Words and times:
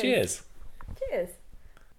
Cheers. 0.00 0.42
Cheers. 0.98 1.30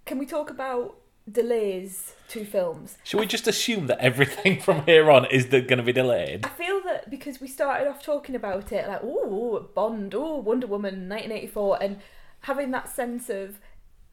Can 0.04 0.18
we 0.18 0.26
talk 0.26 0.50
about 0.50 0.96
delays 1.30 2.14
to 2.28 2.44
films? 2.44 2.98
Should 3.04 3.20
we 3.20 3.26
just 3.26 3.46
assume 3.46 3.86
that 3.86 3.98
everything 4.00 4.60
from 4.60 4.84
here 4.86 5.10
on 5.10 5.26
is 5.26 5.46
going 5.46 5.76
to 5.76 5.82
be 5.82 5.92
delayed? 5.92 6.44
I 6.44 6.48
feel 6.48 6.80
that 6.84 7.08
because 7.10 7.40
we 7.40 7.46
started 7.46 7.88
off 7.88 8.02
talking 8.02 8.34
about 8.34 8.72
it, 8.72 8.88
like, 8.88 9.04
ooh, 9.04 9.68
Bond, 9.74 10.14
ooh, 10.14 10.36
Wonder 10.36 10.66
Woman, 10.66 11.08
1984, 11.08 11.82
and 11.82 11.98
having 12.40 12.70
that 12.72 12.88
sense 12.88 13.30
of 13.30 13.58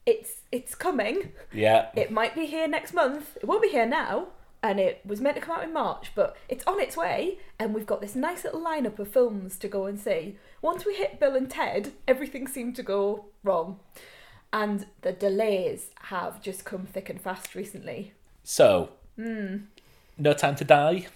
it's 0.06 0.42
it's 0.52 0.76
coming. 0.76 1.32
Yeah. 1.54 1.90
It 1.96 2.12
might 2.12 2.36
be 2.36 2.46
here 2.46 2.68
next 2.68 2.94
month. 2.94 3.38
It 3.38 3.46
won't 3.46 3.62
be 3.62 3.70
here 3.70 3.86
now. 3.86 4.28
And 4.62 4.80
it 4.80 5.02
was 5.06 5.22
meant 5.22 5.36
to 5.36 5.42
come 5.42 5.58
out 5.58 5.64
in 5.64 5.72
March, 5.72 6.12
but 6.16 6.36
it's 6.50 6.66
on 6.68 6.82
its 6.82 6.98
way, 6.98 7.38
and 7.58 7.74
we've 7.74 7.86
got 7.86 8.02
this 8.02 8.16
nice 8.16 8.44
little 8.44 8.62
lineup 8.62 9.00
of 9.00 9.08
films 9.08 9.58
to 9.60 9.70
go 9.70 9.86
and 9.86 9.98
see. 10.00 10.38
Once 10.62 10.86
we 10.86 10.96
hit 10.96 11.20
Bill 11.20 11.36
and 11.36 11.50
Ted, 11.50 11.94
everything 12.08 12.46
seemed 12.46 12.76
to 12.76 12.84
go 12.84 13.26
wrong. 13.44 13.80
And 14.52 14.88
the 15.02 15.14
delays 15.14 15.92
have 16.04 16.42
just 16.42 16.66
come 16.66 16.86
thick 16.86 17.10
and 17.10 17.22
fast 17.22 17.56
recently. 17.56 18.14
So, 18.44 18.90
Hmm. 19.16 19.58
No 20.18 20.34
Time 20.34 20.56
to 20.56 20.66
Die. 20.66 21.08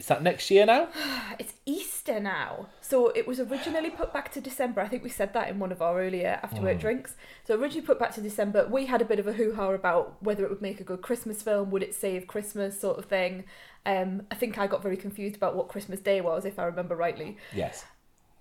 Is 0.00 0.06
that 0.06 0.22
next 0.22 0.50
year 0.50 0.66
now? 0.66 0.88
It's 1.38 1.54
Easter 1.64 2.20
now. 2.20 2.66
So 2.80 3.08
it 3.08 3.26
was 3.26 3.40
originally 3.40 3.88
put 3.88 4.12
back 4.12 4.32
to 4.32 4.40
December. 4.40 4.80
I 4.82 4.88
think 4.88 5.02
we 5.02 5.08
said 5.08 5.32
that 5.32 5.48
in 5.48 5.58
one 5.58 5.72
of 5.72 5.80
our 5.80 6.00
earlier 6.00 6.38
after 6.42 6.60
work 6.60 6.80
drinks. 6.80 7.14
So 7.46 7.54
originally 7.54 7.86
put 7.86 7.98
back 7.98 8.14
to 8.14 8.20
December. 8.20 8.66
We 8.68 8.86
had 8.86 9.00
a 9.00 9.06
bit 9.06 9.18
of 9.18 9.26
a 9.26 9.32
hoo 9.32 9.54
ha 9.54 9.70
about 9.70 10.16
whether 10.20 10.44
it 10.44 10.50
would 10.50 10.60
make 10.60 10.80
a 10.80 10.84
good 10.84 11.00
Christmas 11.00 11.42
film, 11.42 11.70
would 11.70 11.82
it 11.82 11.94
save 11.94 12.26
Christmas, 12.26 12.78
sort 12.78 12.98
of 12.98 13.06
thing. 13.06 13.44
Um, 13.86 14.26
I 14.30 14.34
think 14.34 14.58
I 14.58 14.66
got 14.66 14.82
very 14.82 14.96
confused 14.98 15.36
about 15.36 15.54
what 15.56 15.68
Christmas 15.68 16.00
Day 16.00 16.20
was, 16.20 16.44
if 16.44 16.58
I 16.58 16.64
remember 16.64 16.94
rightly. 16.96 17.38
Yes. 17.54 17.84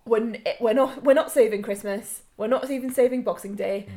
When 0.03 0.35
it, 0.45 0.57
we're 0.59 0.73
not 0.73 1.03
we're 1.03 1.13
not 1.13 1.31
saving 1.31 1.61
Christmas. 1.61 2.23
We're 2.35 2.47
not 2.47 2.69
even 2.69 2.91
saving 2.93 3.23
Boxing 3.23 3.55
Day. 3.55 3.87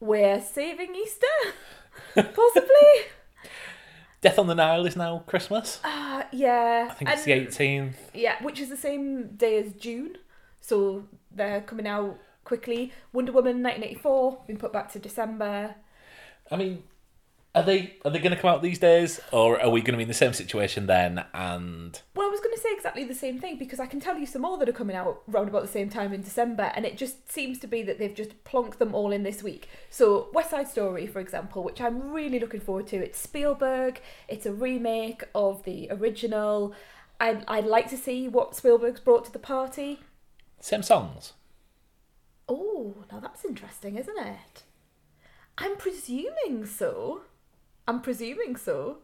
We're 0.00 0.40
saving 0.40 0.94
Easter, 0.94 1.26
possibly. 2.14 2.88
Death 4.24 4.38
on 4.38 4.46
the 4.46 4.54
Nile 4.54 4.86
is 4.86 4.96
now 4.96 5.18
Christmas. 5.26 5.80
Uh, 5.84 6.22
yeah, 6.32 6.88
I 6.90 6.94
think 6.94 7.10
it's 7.10 7.24
the 7.24 7.32
18th. 7.32 7.92
Yeah, 8.14 8.42
which 8.42 8.58
is 8.58 8.70
the 8.70 8.76
same 8.76 9.36
day 9.36 9.58
as 9.58 9.74
June. 9.74 10.16
So 10.62 11.04
they're 11.30 11.60
coming 11.60 11.86
out 11.86 12.18
quickly. 12.42 12.90
Wonder 13.12 13.32
Woman 13.32 13.62
1984 13.62 14.44
been 14.46 14.56
put 14.56 14.72
back 14.72 14.90
to 14.92 14.98
December. 14.98 15.74
I 16.50 16.56
mean, 16.56 16.84
are 17.54 17.62
they 17.62 17.96
are 18.04 18.10
they 18.10 18.18
going 18.18 18.34
to 18.34 18.40
come 18.40 18.50
out 18.50 18.62
these 18.62 18.78
days, 18.78 19.20
or 19.30 19.60
are 19.62 19.70
we 19.70 19.80
going 19.80 19.92
to 19.92 19.96
be 19.96 20.02
in 20.02 20.08
the 20.08 20.14
same 20.14 20.32
situation 20.32 20.86
then? 20.86 21.24
And 21.32 22.00
Well, 22.14 22.26
I 22.26 22.30
was 22.30 22.40
going 22.40 22.54
to 22.54 22.60
say 22.60 22.70
exactly 22.72 23.04
the 23.04 23.14
same 23.14 23.38
thing 23.38 23.58
because 23.58 23.78
I 23.78 23.86
can 23.86 24.00
tell 24.00 24.18
you 24.18 24.26
some 24.26 24.42
more 24.42 24.58
that 24.58 24.68
are 24.68 24.72
coming 24.72 24.96
out 24.96 25.22
round 25.28 25.48
about 25.48 25.62
the 25.62 25.68
same 25.68 25.88
time 25.88 26.12
in 26.12 26.22
December, 26.22 26.72
and 26.74 26.84
it 26.84 26.98
just 26.98 27.30
seems 27.30 27.58
to 27.60 27.66
be 27.66 27.82
that 27.82 27.98
they've 27.98 28.14
just 28.14 28.42
plonked 28.44 28.78
them 28.78 28.94
all 28.94 29.12
in 29.12 29.22
this 29.22 29.42
week. 29.42 29.68
So, 29.88 30.28
West 30.32 30.50
Side 30.50 30.68
Story, 30.68 31.06
for 31.06 31.20
example, 31.20 31.62
which 31.62 31.80
I'm 31.80 32.10
really 32.12 32.40
looking 32.40 32.60
forward 32.60 32.88
to. 32.88 32.96
It's 32.96 33.18
Spielberg. 33.20 34.00
It's 34.26 34.46
a 34.46 34.52
remake 34.52 35.22
of 35.34 35.62
the 35.64 35.88
original. 35.90 36.74
I'd, 37.20 37.44
I'd 37.46 37.66
like 37.66 37.88
to 37.90 37.96
see 37.96 38.26
what 38.26 38.56
Spielberg's 38.56 39.00
brought 39.00 39.24
to 39.26 39.32
the 39.32 39.38
party. 39.38 40.00
same 40.60 40.82
songs. 40.82 41.34
Oh, 42.48 43.04
now 43.12 43.20
that's 43.20 43.44
interesting, 43.44 43.96
isn't 43.96 44.18
it? 44.18 44.64
I'm 45.56 45.76
presuming 45.76 46.66
so. 46.66 47.22
I'm 47.86 48.00
presuming 48.00 48.56
so. 48.56 48.98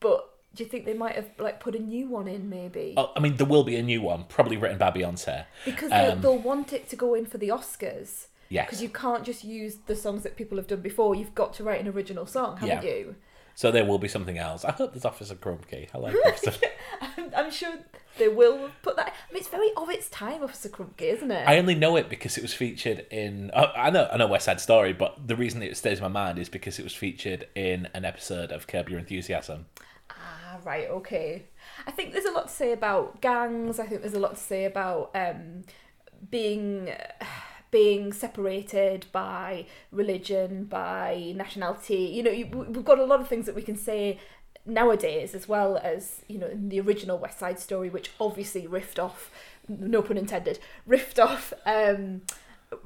But 0.00 0.28
do 0.54 0.64
you 0.64 0.68
think 0.68 0.84
they 0.84 0.94
might 0.94 1.14
have 1.14 1.30
like 1.38 1.60
put 1.60 1.74
a 1.74 1.78
new 1.78 2.08
one 2.08 2.26
in 2.28 2.48
maybe? 2.48 2.94
Oh, 2.96 3.12
I 3.16 3.20
mean, 3.20 3.36
there 3.36 3.46
will 3.46 3.64
be 3.64 3.76
a 3.76 3.82
new 3.82 4.02
one, 4.02 4.24
probably 4.28 4.56
written 4.56 4.78
by 4.78 4.90
Beyonce. 4.90 5.44
because 5.64 5.90
they'll, 5.90 6.12
um, 6.12 6.20
they'll 6.20 6.38
want 6.38 6.72
it 6.72 6.88
to 6.90 6.96
go 6.96 7.14
in 7.14 7.26
for 7.26 7.38
the 7.38 7.48
Oscars. 7.48 8.26
Yes. 8.48 8.66
Because 8.66 8.82
you 8.82 8.88
can't 8.88 9.24
just 9.24 9.44
use 9.44 9.76
the 9.86 9.94
songs 9.94 10.24
that 10.24 10.36
people 10.36 10.58
have 10.58 10.66
done 10.66 10.80
before. 10.80 11.14
You've 11.14 11.34
got 11.36 11.52
to 11.54 11.64
write 11.64 11.80
an 11.80 11.86
original 11.88 12.26
song, 12.26 12.56
haven't 12.56 12.82
Yeah. 12.84 12.90
you? 12.90 13.16
So 13.60 13.70
there 13.70 13.84
will 13.84 13.98
be 13.98 14.08
something 14.08 14.38
else. 14.38 14.64
I 14.64 14.72
hope 14.72 14.94
there's 14.94 15.04
Officer 15.04 15.34
Krupke. 15.34 15.88
I 15.94 15.98
like 15.98 16.16
Officer. 16.26 16.52
I'm, 17.02 17.30
I'm 17.36 17.50
sure 17.50 17.74
they 18.16 18.28
will 18.28 18.70
put 18.80 18.96
that. 18.96 19.08
I 19.08 19.32
mean, 19.34 19.40
it's 19.40 19.50
very 19.50 19.70
of 19.76 19.90
its 19.90 20.08
time, 20.08 20.42
Officer 20.42 20.70
Krupke, 20.70 21.02
isn't 21.02 21.30
it? 21.30 21.46
I 21.46 21.58
only 21.58 21.74
know 21.74 21.96
it 21.96 22.08
because 22.08 22.38
it 22.38 22.40
was 22.40 22.54
featured 22.54 23.04
in. 23.10 23.50
Oh, 23.52 23.66
I 23.76 23.90
know, 23.90 24.08
I 24.10 24.16
know 24.16 24.28
West 24.28 24.46
Side 24.46 24.62
Story, 24.62 24.94
but 24.94 25.28
the 25.28 25.36
reason 25.36 25.62
it 25.62 25.76
stays 25.76 25.98
in 25.98 26.02
my 26.02 26.08
mind 26.08 26.38
is 26.38 26.48
because 26.48 26.78
it 26.78 26.84
was 26.84 26.94
featured 26.94 27.48
in 27.54 27.86
an 27.92 28.06
episode 28.06 28.50
of 28.50 28.66
Curb 28.66 28.88
Your 28.88 28.98
Enthusiasm. 28.98 29.66
Ah, 30.08 30.56
right, 30.64 30.88
okay. 30.88 31.42
I 31.86 31.90
think 31.90 32.14
there's 32.14 32.24
a 32.24 32.32
lot 32.32 32.48
to 32.48 32.54
say 32.54 32.72
about 32.72 33.20
gangs. 33.20 33.78
I 33.78 33.84
think 33.84 34.00
there's 34.00 34.14
a 34.14 34.20
lot 34.20 34.36
to 34.36 34.42
say 34.42 34.64
about 34.64 35.10
um, 35.14 35.64
being 36.30 36.94
being 37.70 38.12
separated 38.12 39.06
by 39.12 39.66
religion, 39.92 40.64
by 40.64 41.32
nationality. 41.36 42.10
You 42.12 42.22
know, 42.22 42.64
we've 42.68 42.84
got 42.84 42.98
a 42.98 43.04
lot 43.04 43.20
of 43.20 43.28
things 43.28 43.46
that 43.46 43.54
we 43.54 43.62
can 43.62 43.76
say 43.76 44.18
nowadays, 44.66 45.34
as 45.34 45.48
well 45.48 45.78
as 45.82 46.22
you 46.28 46.38
know, 46.38 46.46
in 46.48 46.68
the 46.68 46.80
original 46.80 47.18
West 47.18 47.38
Side 47.38 47.58
Story, 47.58 47.88
which 47.88 48.10
obviously 48.20 48.66
riffed 48.66 49.02
off, 49.02 49.30
no 49.68 50.02
pun 50.02 50.16
intended, 50.16 50.58
riffed 50.88 51.22
off 51.22 51.52
um, 51.66 52.22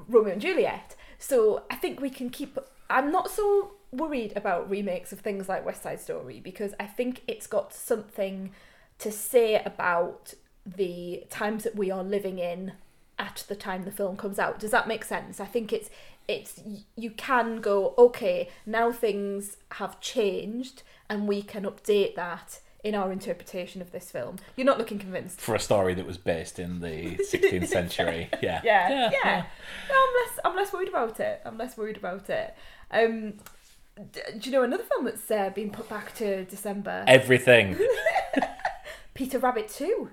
Romeo 0.09 0.33
and 0.33 0.43
Juliet. 0.43 0.97
So 1.19 1.65
I 1.71 1.77
think 1.77 2.01
we 2.01 2.11
can 2.11 2.31
keep. 2.31 2.59
I'm 2.91 3.11
not 3.11 3.31
so 3.31 3.73
worried 3.93 4.33
about 4.37 4.69
remakes 4.69 5.13
of 5.13 5.21
things 5.21 5.49
like 5.49 5.65
West 5.65 5.83
Side 5.83 6.01
Story 6.01 6.41
because 6.41 6.75
I 6.79 6.87
think 6.87 7.23
it's 7.27 7.47
got 7.47 7.73
something 7.73 8.51
to 8.99 9.11
say 9.11 9.61
about 9.65 10.35
the 10.67 11.25
times 11.31 11.65
that 11.65 11.77
we 11.77 11.91
are 11.91 12.03
living 12.03 12.39
in 12.39 12.73
at 13.19 13.45
the 13.49 13.57
time 13.57 13.85
the 13.85 13.91
film 13.91 14.17
comes 14.17 14.39
out. 14.39 14.59
Does 14.59 14.71
that 14.71 14.89
make 14.89 15.05
sense? 15.05 15.41
I 15.41 15.47
think 15.47 15.73
it's 15.73 15.91
it's 16.27 16.61
you 16.97 17.11
can 17.11 17.61
go 17.61 17.95
okay 17.99 18.49
now 18.65 18.91
things 18.91 19.59
have 19.73 20.01
changed 20.01 20.83
and 21.11 21.29
we 21.29 21.43
can 21.43 21.65
update 21.65 22.15
that 22.15 22.61
in 22.83 22.95
our 22.95 23.11
interpretation 23.11 23.81
of 23.81 23.93
this 23.93 24.11
film. 24.11 24.37
You're 24.57 24.67
not 24.67 24.79
looking 24.79 24.99
convinced. 24.99 25.41
For 25.41 25.55
a 25.55 25.59
story 25.59 25.95
that 25.95 26.07
was 26.07 26.19
based 26.19 26.59
in 26.59 26.81
the 26.81 27.17
16th 27.33 27.69
century. 27.69 28.29
Yeah. 28.43 28.61
Yeah, 28.63 29.11
yeah. 29.11 29.45
No, 29.89 29.95
I'm 29.95 30.15
less. 30.15 30.39
I'm 30.45 30.57
less 30.57 30.73
worried 30.73 30.89
about 30.89 31.19
it. 31.19 31.41
I'm 31.47 31.57
less 31.57 31.77
worried 31.79 31.97
about 31.97 32.29
it. 32.29 32.55
Um, 32.91 33.35
do 33.97 34.41
you 34.43 34.51
know 34.51 34.63
another 34.63 34.83
film 34.83 35.05
that's 35.05 35.31
uh, 35.31 35.51
been 35.51 35.71
put 35.71 35.89
back 35.89 36.15
to 36.17 36.45
December? 36.45 37.05
Everything. 37.07 37.79
Peter 39.15 39.39
Rabbit 39.39 39.69
Two, 39.69 40.11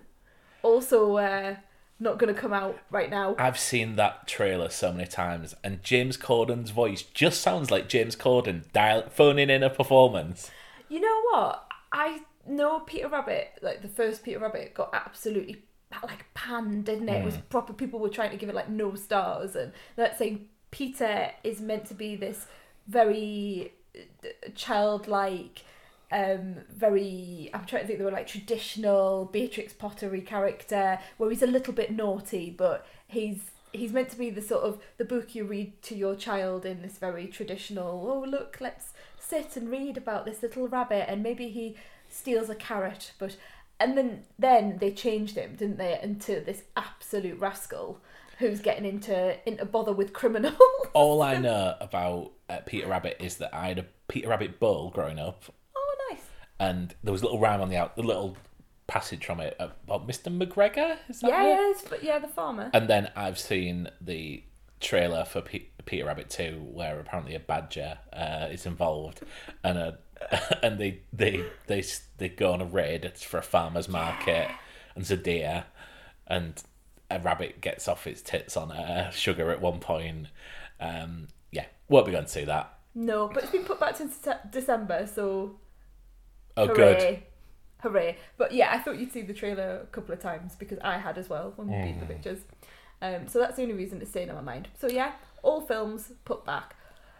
also 0.64 1.18
uh, 1.18 1.56
not 2.02 2.18
going 2.18 2.34
to 2.34 2.40
come 2.40 2.52
out 2.52 2.80
right 2.90 3.10
now. 3.10 3.36
I've 3.38 3.60
seen 3.60 3.96
that 3.96 4.28
trailer 4.28 4.70
so 4.70 4.92
many 4.92 5.08
times, 5.08 5.56
and 5.64 5.84
James 5.84 6.18
Corden's 6.18 6.72
voice 6.72 7.04
just 7.04 7.42
sounds 7.42 7.70
like 7.70 7.88
James 7.88 8.16
Corden 8.16 8.64
dial- 8.74 9.10
phoning 9.10 9.50
in 9.50 9.64
a 9.64 9.70
performance. 9.70 10.50
You 10.90 11.00
know 11.00 11.22
what? 11.32 11.72
I 11.92 12.22
know 12.46 12.80
Peter 12.80 13.08
Rabbit, 13.08 13.60
like 13.62 13.82
the 13.82 13.88
first 13.88 14.24
Peter 14.24 14.40
Rabbit, 14.40 14.74
got 14.74 14.90
absolutely 14.94 15.64
like 16.04 16.26
panned, 16.34 16.86
didn't 16.86 17.10
it? 17.10 17.22
It 17.22 17.26
was 17.26 17.38
proper. 17.38 17.74
People 17.74 18.00
were 18.00 18.10
trying 18.10 18.32
to 18.32 18.38
give 18.38 18.50
it 18.50 18.56
like 18.56 18.70
no 18.70 18.96
stars, 18.96 19.56
and 19.56 19.72
let's 19.96 20.18
say 20.18 20.42
Peter 20.72 21.32
is 21.44 21.62
meant 21.62 21.86
to 21.86 21.94
be 21.94 22.16
this 22.16 22.48
very 22.88 23.74
uh, 23.96 24.50
childlike. 24.56 25.64
Um, 26.12 26.58
very. 26.70 27.50
I'm 27.54 27.66
trying 27.66 27.84
to 27.84 27.88
think. 27.88 28.00
They 28.00 28.06
were 28.06 28.12
like 28.12 28.28
traditional 28.28 29.26
Beatrix 29.26 29.74
Pottery 29.74 30.22
character, 30.22 31.00
where 31.18 31.30
he's 31.30 31.42
a 31.42 31.48
little 31.48 31.74
bit 31.74 31.92
naughty, 31.92 32.50
but 32.50 32.86
he's 33.08 33.52
he's 33.74 33.94
meant 33.94 34.10
to 34.10 34.18
be 34.18 34.30
the 34.30 34.42
sort 34.42 34.64
of 34.64 34.82
the 34.98 35.06
book 35.06 35.34
you 35.34 35.46
read 35.46 35.82
to 35.84 35.96
your 35.96 36.16
child 36.16 36.66
in 36.66 36.82
this 36.82 36.98
very 36.98 37.28
traditional. 37.28 38.08
Oh 38.10 38.28
look, 38.28 38.58
let's 38.60 38.94
sit 39.20 39.56
and 39.56 39.70
read 39.70 39.98
about 39.98 40.26
this 40.26 40.42
little 40.44 40.68
rabbit, 40.68 41.10
and 41.10 41.24
maybe 41.24 41.50
he 41.50 41.76
steals 42.10 42.50
a 42.50 42.56
carrot, 42.56 43.14
but 43.18 43.38
and 43.80 43.98
then 43.98 44.24
then 44.38 44.78
they 44.80 44.92
changed 44.92 45.36
him, 45.36 45.56
didn't 45.56 45.78
they, 45.78 46.00
into 46.02 46.42
this 46.42 46.64
absolute 46.76 47.40
rascal 47.40 48.00
who's 48.38 48.60
getting 48.60 48.86
into 48.86 49.36
into 49.48 49.66
bother 49.66 49.94
with 49.94 50.14
criminals. 50.14 50.56
All 50.94 51.22
I 51.22 51.38
know 51.40 51.76
about 51.80 52.32
uh, 52.50 52.58
Peter 52.66 52.88
Rabbit 52.88 53.18
is 53.20 53.38
that 53.38 53.54
I 53.54 53.70
had 53.70 53.80
a 53.80 53.86
Peter 54.08 54.28
Rabbit 54.28 54.60
bull 54.60 54.90
growing 54.90 55.20
up. 55.20 55.44
And 56.62 56.94
there 57.04 57.12
was 57.12 57.22
a 57.22 57.26
little 57.26 57.40
rhyme 57.40 57.60
on 57.62 57.70
the 57.70 57.76
out, 57.78 57.98
a 57.98 58.02
little 58.02 58.38
passage 58.88 59.26
from 59.26 59.40
it 59.40 59.56
about 59.60 60.08
Mr. 60.08 60.30
McGregor. 60.36 60.98
Is 61.10 61.22
that 61.22 61.30
Yeah, 61.30 61.44
it? 61.44 61.48
yes, 61.48 61.86
but 61.90 62.04
yeah, 62.04 62.20
the 62.20 62.28
farmer. 62.28 62.70
And 62.74 62.88
then 62.88 63.10
I've 63.16 63.40
seen 63.40 63.90
the 64.00 64.44
trailer 64.80 65.26
for 65.26 65.42
Pe- 65.42 65.66
Peter 65.86 66.06
Rabbit 66.06 66.30
2 66.30 66.60
where 66.74 67.00
apparently 67.00 67.36
a 67.36 67.40
badger 67.40 67.98
uh, 68.14 68.48
is 68.52 68.66
involved 68.66 69.22
and 69.64 69.78
a, 69.78 69.98
and 70.64 70.80
they, 70.80 71.02
they 71.14 71.44
they 71.68 71.84
they 72.18 72.30
go 72.30 72.52
on 72.54 72.62
a 72.62 72.66
raid 72.66 73.06
it's 73.06 73.24
for 73.24 73.38
a 73.38 73.44
farmer's 73.44 73.88
market 73.88 74.50
and 74.96 75.02
it's 75.04 75.12
a 75.12 75.18
deer 75.18 75.66
and 76.28 76.64
a 77.12 77.20
rabbit 77.20 77.62
gets 77.62 77.88
off 77.88 78.08
its 78.08 78.22
tits 78.24 78.58
on 78.58 78.72
a 78.72 79.12
sugar 79.12 79.52
at 79.52 79.62
one 79.62 79.80
point 79.80 80.28
um 80.80 81.28
yeah 81.52 81.66
won't 81.88 82.06
be 82.08 82.12
going 82.12 82.26
to 82.26 82.30
see 82.32 82.44
that 82.46 82.74
No, 82.96 83.28
but 83.28 83.44
it's 83.44 83.52
been 83.52 83.64
put 83.64 83.80
back 83.80 83.98
to 83.98 84.06
Dece- 84.06 84.52
December, 84.52 85.06
so 85.08 85.60
oh 86.58 86.68
hooray. 86.68 86.76
good 86.76 87.24
Hooray. 87.82 88.18
But 88.38 88.52
yeah, 88.54 88.72
I 88.72 88.78
thought 88.80 89.00
you'd 89.00 89.12
see 89.12 89.22
the 89.24 89.34
trailer 89.34 89.80
a 89.84 89.86
couple 89.88 90.14
of 90.14 90.20
times 90.22 90.56
because 90.56 90.78
I 90.84 90.98
had 91.00 91.18
as 91.18 91.30
well 91.30 91.54
when 91.56 91.68
we 91.68 91.74
beat 91.88 91.98
Mm. 91.98 92.00
the 92.02 92.06
pictures. 92.14 92.40
Um, 93.02 93.28
so 93.28 93.40
that's 93.40 93.56
the 93.56 93.64
only 93.64 93.74
reason 93.74 94.00
it's 94.02 94.12
staying 94.12 94.30
in 94.30 94.36
my 94.36 94.42
mind. 94.42 94.68
So 94.80 94.88
yeah, 94.88 95.14
all 95.42 95.62
films 95.62 96.12
put 96.24 96.46
back. 96.46 96.76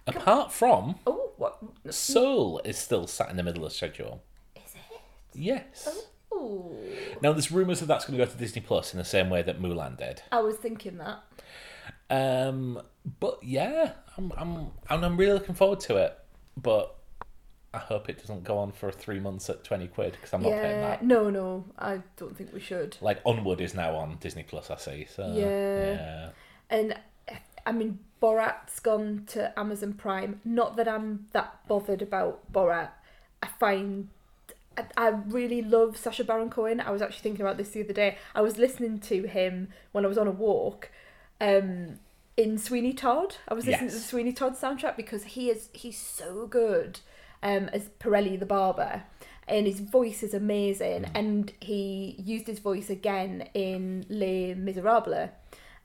Apart 0.06 0.52
from 0.54 0.96
Oh, 1.08 1.32
what 1.38 1.58
Soul 1.90 2.62
is 2.64 2.78
still 2.78 3.08
sat 3.08 3.30
in 3.32 3.38
the 3.38 3.44
middle 3.44 3.66
of 3.66 3.74
schedule. 3.74 4.22
is 4.56 4.76
it? 4.76 5.00
Yes. 5.34 6.06
Oh, 6.32 6.76
Now 7.24 7.34
there's 7.34 7.52
rumours 7.52 7.80
that 7.80 7.88
that's 7.88 8.06
going 8.06 8.18
to 8.20 8.24
go 8.26 8.32
to 8.32 8.38
Disney 8.38 8.62
Plus 8.62 8.94
in 8.94 9.00
the 9.00 9.06
same 9.06 9.30
way 9.32 9.42
that 9.42 9.60
Mulan 9.62 9.98
did. 9.98 10.22
I 10.32 10.42
was 10.42 10.56
thinking 10.58 10.98
that. 11.00 11.24
Um, 12.10 12.82
but 13.20 13.40
yeah, 13.44 13.94
I'm 14.18 14.32
I'm 14.38 14.68
I'm 14.90 15.18
really 15.18 15.34
looking 15.34 15.56
forward 15.56 15.80
to 15.82 15.98
it. 15.98 16.18
But 16.58 16.96
I 17.74 17.78
hope 17.78 18.10
it 18.10 18.20
doesn't 18.20 18.44
go 18.44 18.58
on 18.58 18.72
for 18.74 18.92
three 18.92 19.20
months 19.20 19.50
at 19.50 19.64
twenty 19.64 19.88
quid 19.88 20.14
because 20.14 20.34
I'm 20.34 20.42
not 20.42 20.52
paying 20.52 20.82
yeah, 20.82 20.90
that. 20.90 21.04
no, 21.04 21.30
no, 21.30 21.66
I 21.80 22.02
don't 22.18 22.36
think 22.36 22.54
we 22.54 22.60
should. 22.60 22.98
Like 23.00 23.22
Onward 23.26 23.62
is 23.62 23.74
now 23.74 23.96
on 23.96 24.18
Disney 24.20 24.44
Plus. 24.44 24.70
I 24.70 24.78
see. 24.78 25.08
So 25.10 25.34
Yeah. 25.34 25.94
yeah. 25.94 26.30
And 26.70 26.98
I 27.66 27.72
mean, 27.72 28.00
Borat's 28.22 28.80
gone 28.80 29.24
to 29.28 29.58
Amazon 29.58 29.94
Prime. 29.94 30.42
Not 30.44 30.76
that 30.76 30.88
I'm 30.88 31.28
that 31.32 31.66
bothered 31.68 32.02
about 32.02 32.52
Borat. 32.52 32.90
I 33.42 33.48
find 33.48 34.10
I, 34.78 34.86
I 34.98 35.08
really 35.10 35.62
love 35.62 35.96
Sacha 35.96 36.24
Baron 36.24 36.50
Cohen. 36.50 36.82
I 36.82 36.92
was 36.92 37.02
actually 37.02 37.22
thinking 37.22 37.42
about 37.42 37.58
this 37.58 37.70
the 37.70 37.84
other 37.84 37.94
day. 37.94 38.18
I 38.36 38.42
was 38.42 38.58
listening 38.58 39.00
to 39.02 39.24
him 39.24 39.70
when 39.92 40.06
I 40.06 40.08
was 40.08 40.18
on 40.18 40.28
a 40.28 40.32
walk. 40.32 40.90
Um, 41.40 42.00
in 42.38 42.58
Sweeney 42.58 42.94
Todd, 42.94 43.38
I 43.48 43.54
was 43.54 43.66
listening 43.66 43.90
to 43.90 43.96
the 43.96 44.02
Sweeney 44.02 44.34
Todd 44.34 44.58
soundtrack 44.58 44.96
because 44.96 45.24
he 45.24 45.50
is 45.50 45.70
he's 45.74 45.98
so 45.98 46.48
good 46.48 47.00
um, 47.44 47.70
as 47.74 47.90
Pirelli 48.00 48.40
the 48.40 48.46
barber, 48.46 49.04
and 49.48 49.68
his 49.68 49.80
voice 49.80 50.24
is 50.24 50.34
amazing. 50.34 51.06
And 51.14 51.52
he 51.60 52.16
used 52.18 52.48
his 52.48 52.60
voice 52.60 52.90
again 52.90 53.50
in 53.54 54.06
Les 54.10 54.54
Miserables. 54.54 55.30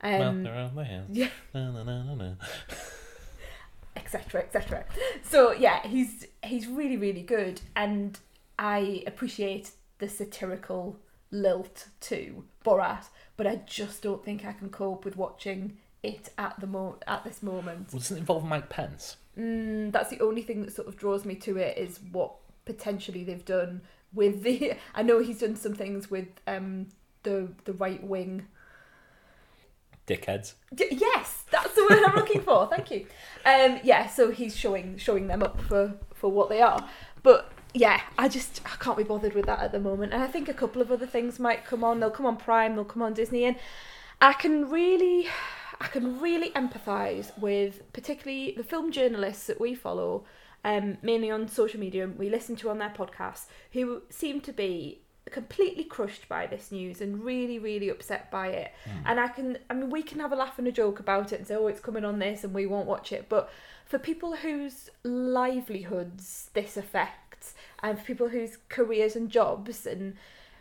Um, 0.01 0.11
well, 0.11 0.33
they're 0.43 0.53
on 0.53 0.75
there. 0.75 1.03
yeah, 1.11 1.29
etc 3.97 4.41
etc 4.41 4.85
so 5.23 5.51
yeah 5.51 5.85
he's 5.87 6.27
he's 6.43 6.67
really 6.67 6.97
really 6.97 7.21
good 7.21 7.61
and 7.75 8.19
i 8.59 9.03
appreciate 9.07 9.71
the 9.99 10.07
satirical 10.07 10.99
lilt 11.31 11.87
to 11.99 12.43
borat 12.63 13.05
but 13.35 13.47
i 13.47 13.55
just 13.65 14.01
don't 14.01 14.23
think 14.23 14.45
i 14.45 14.53
can 14.53 14.69
cope 14.69 15.03
with 15.03 15.17
watching 15.17 15.77
it 16.03 16.29
at 16.37 16.59
the 16.59 16.67
mo 16.67 16.97
at 17.07 17.23
this 17.23 17.41
moment 17.43 17.87
Well, 17.91 17.99
doesn't 17.99 18.17
it 18.17 18.19
involve 18.21 18.45
Mike 18.45 18.69
Pence? 18.69 19.17
mm, 19.37 19.91
that's 19.91 20.09
the 20.09 20.19
only 20.21 20.41
thing 20.41 20.61
that 20.61 20.73
sort 20.73 20.87
of 20.87 20.97
draws 20.97 21.25
me 21.25 21.35
to 21.35 21.57
it 21.57 21.77
is 21.77 21.99
what 22.11 22.33
potentially 22.65 23.23
they've 23.23 23.45
done 23.45 23.81
with 24.13 24.43
the 24.43 24.73
i 24.95 25.01
know 25.01 25.19
he's 25.19 25.39
done 25.39 25.55
some 25.55 25.73
things 25.73 26.09
with 26.11 26.27
um 26.47 26.87
the 27.23 27.49
the 27.65 27.73
right 27.73 28.03
wing 28.03 28.47
Dickheads. 30.07 30.53
Y- 30.71 30.87
yes, 30.91 31.43
that's 31.51 31.73
the 31.75 31.81
word 31.89 32.01
I'm 32.05 32.15
looking 32.15 32.41
for. 32.41 32.65
Thank 32.71 32.91
you. 32.91 33.05
Um, 33.45 33.79
yeah, 33.83 34.07
so 34.07 34.31
he's 34.31 34.55
showing 34.55 34.97
showing 34.97 35.27
them 35.27 35.43
up 35.43 35.59
for 35.61 35.95
for 36.13 36.31
what 36.31 36.47
they 36.49 36.61
are. 36.61 36.87
But 37.23 37.51
yeah, 37.73 37.99
I 38.17 38.29
just 38.29 38.61
I 38.65 38.77
can't 38.81 38.97
be 38.97 39.03
bothered 39.03 39.33
with 39.33 39.45
that 39.47 39.59
at 39.59 39.73
the 39.73 39.79
moment. 39.81 40.13
And 40.13 40.23
I 40.23 40.27
think 40.27 40.47
a 40.47 40.53
couple 40.53 40.81
of 40.81 40.91
other 40.93 41.05
things 41.05 41.39
might 41.39 41.65
come 41.65 41.83
on. 41.83 41.99
They'll 41.99 42.09
come 42.09 42.25
on 42.25 42.37
Prime. 42.37 42.75
They'll 42.75 42.85
come 42.85 43.01
on 43.01 43.13
Disney, 43.13 43.43
and 43.43 43.57
I 44.21 44.31
can 44.31 44.69
really 44.69 45.27
I 45.79 45.87
can 45.87 46.19
really 46.19 46.49
empathise 46.51 47.37
with 47.39 47.81
particularly 47.93 48.53
the 48.57 48.63
film 48.63 48.91
journalists 48.91 49.47
that 49.47 49.59
we 49.59 49.75
follow. 49.75 50.25
Um, 50.63 50.97
mainly 51.01 51.31
on 51.31 51.47
social 51.47 51.79
media, 51.79 52.03
and 52.03 52.17
we 52.17 52.29
listen 52.29 52.55
to 52.57 52.69
on 52.69 52.79
their 52.79 52.89
podcasts, 52.89 53.45
who 53.71 54.01
seem 54.09 54.41
to 54.41 54.51
be 54.51 54.99
completely 55.31 55.83
crushed 55.83 56.27
by 56.27 56.47
this 56.47 56.71
news 56.71 57.01
and 57.01 57.23
really, 57.23 57.59
really 57.59 57.89
upset 57.89 58.29
by 58.31 58.47
it. 58.47 58.71
And 59.05 59.19
I 59.19 59.27
can, 59.27 59.57
I 59.69 59.73
mean, 59.73 59.89
we 59.89 60.01
can 60.01 60.19
have 60.19 60.31
a 60.31 60.35
laugh 60.35 60.57
and 60.57 60.67
a 60.67 60.71
joke 60.71 60.99
about 60.99 61.31
it 61.31 61.39
and 61.39 61.47
say, 61.47 61.55
oh, 61.55 61.67
it's 61.67 61.79
coming 61.79 62.05
on 62.05 62.19
this 62.19 62.43
and 62.43 62.53
we 62.53 62.65
won't 62.65 62.87
watch 62.87 63.11
it. 63.11 63.27
But 63.29 63.49
for 63.85 63.99
people 63.99 64.35
whose 64.35 64.89
livelihoods 65.03 66.49
this 66.53 66.75
affects 66.77 67.53
and 67.83 67.97
for 67.97 68.05
people 68.05 68.29
whose 68.29 68.57
careers 68.69 69.15
and 69.15 69.29
jobs 69.29 69.85
and 69.85 70.15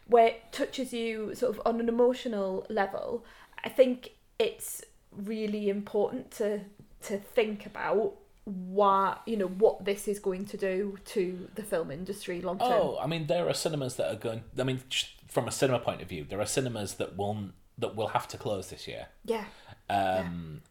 where 0.06 0.28
it 0.28 0.52
touches 0.52 0.92
you 0.92 1.34
sort 1.34 1.56
of 1.56 1.62
on 1.66 1.80
an 1.80 1.88
emotional 1.88 2.66
level, 2.68 3.24
I 3.64 3.68
think 3.68 4.10
it's 4.38 4.84
really 5.24 5.68
important 5.68 6.30
to 6.32 6.60
to 7.02 7.18
think 7.18 7.66
about 7.66 8.14
why 8.44 9.18
you 9.26 9.36
know 9.36 9.48
what 9.48 9.84
this 9.84 10.06
is 10.06 10.18
going 10.18 10.46
to 10.46 10.56
do 10.56 10.98
to 11.04 11.48
the 11.56 11.62
film 11.62 11.90
industry 11.90 12.40
long 12.40 12.58
term. 12.58 12.68
Oh, 12.70 12.98
I 13.00 13.06
mean, 13.06 13.26
there 13.26 13.48
are 13.48 13.54
cinemas 13.54 13.96
that 13.96 14.12
are 14.12 14.16
going. 14.16 14.44
I 14.58 14.62
mean, 14.62 14.80
from 15.28 15.48
a 15.48 15.52
cinema 15.52 15.80
point 15.80 16.00
of 16.00 16.08
view, 16.08 16.24
there 16.28 16.40
are 16.40 16.46
cinemas 16.46 16.94
that 16.94 17.16
will 17.16 17.50
that 17.78 17.96
will 17.96 18.08
have 18.08 18.28
to 18.28 18.38
close 18.38 18.70
this 18.70 18.86
year. 18.86 19.08
Yeah. 19.24 19.44
Um, 19.90 20.62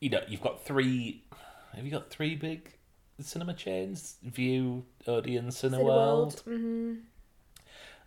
you 0.00 0.10
know, 0.10 0.20
you've 0.28 0.40
got 0.40 0.64
three. 0.64 1.24
Have 1.74 1.84
you 1.84 1.90
got 1.90 2.10
three 2.10 2.36
big 2.36 2.74
cinema 3.20 3.54
chains? 3.54 4.16
Vue, 4.22 4.84
Odeon, 5.06 5.48
Cineworld. 5.48 6.40
hmm 6.42 6.94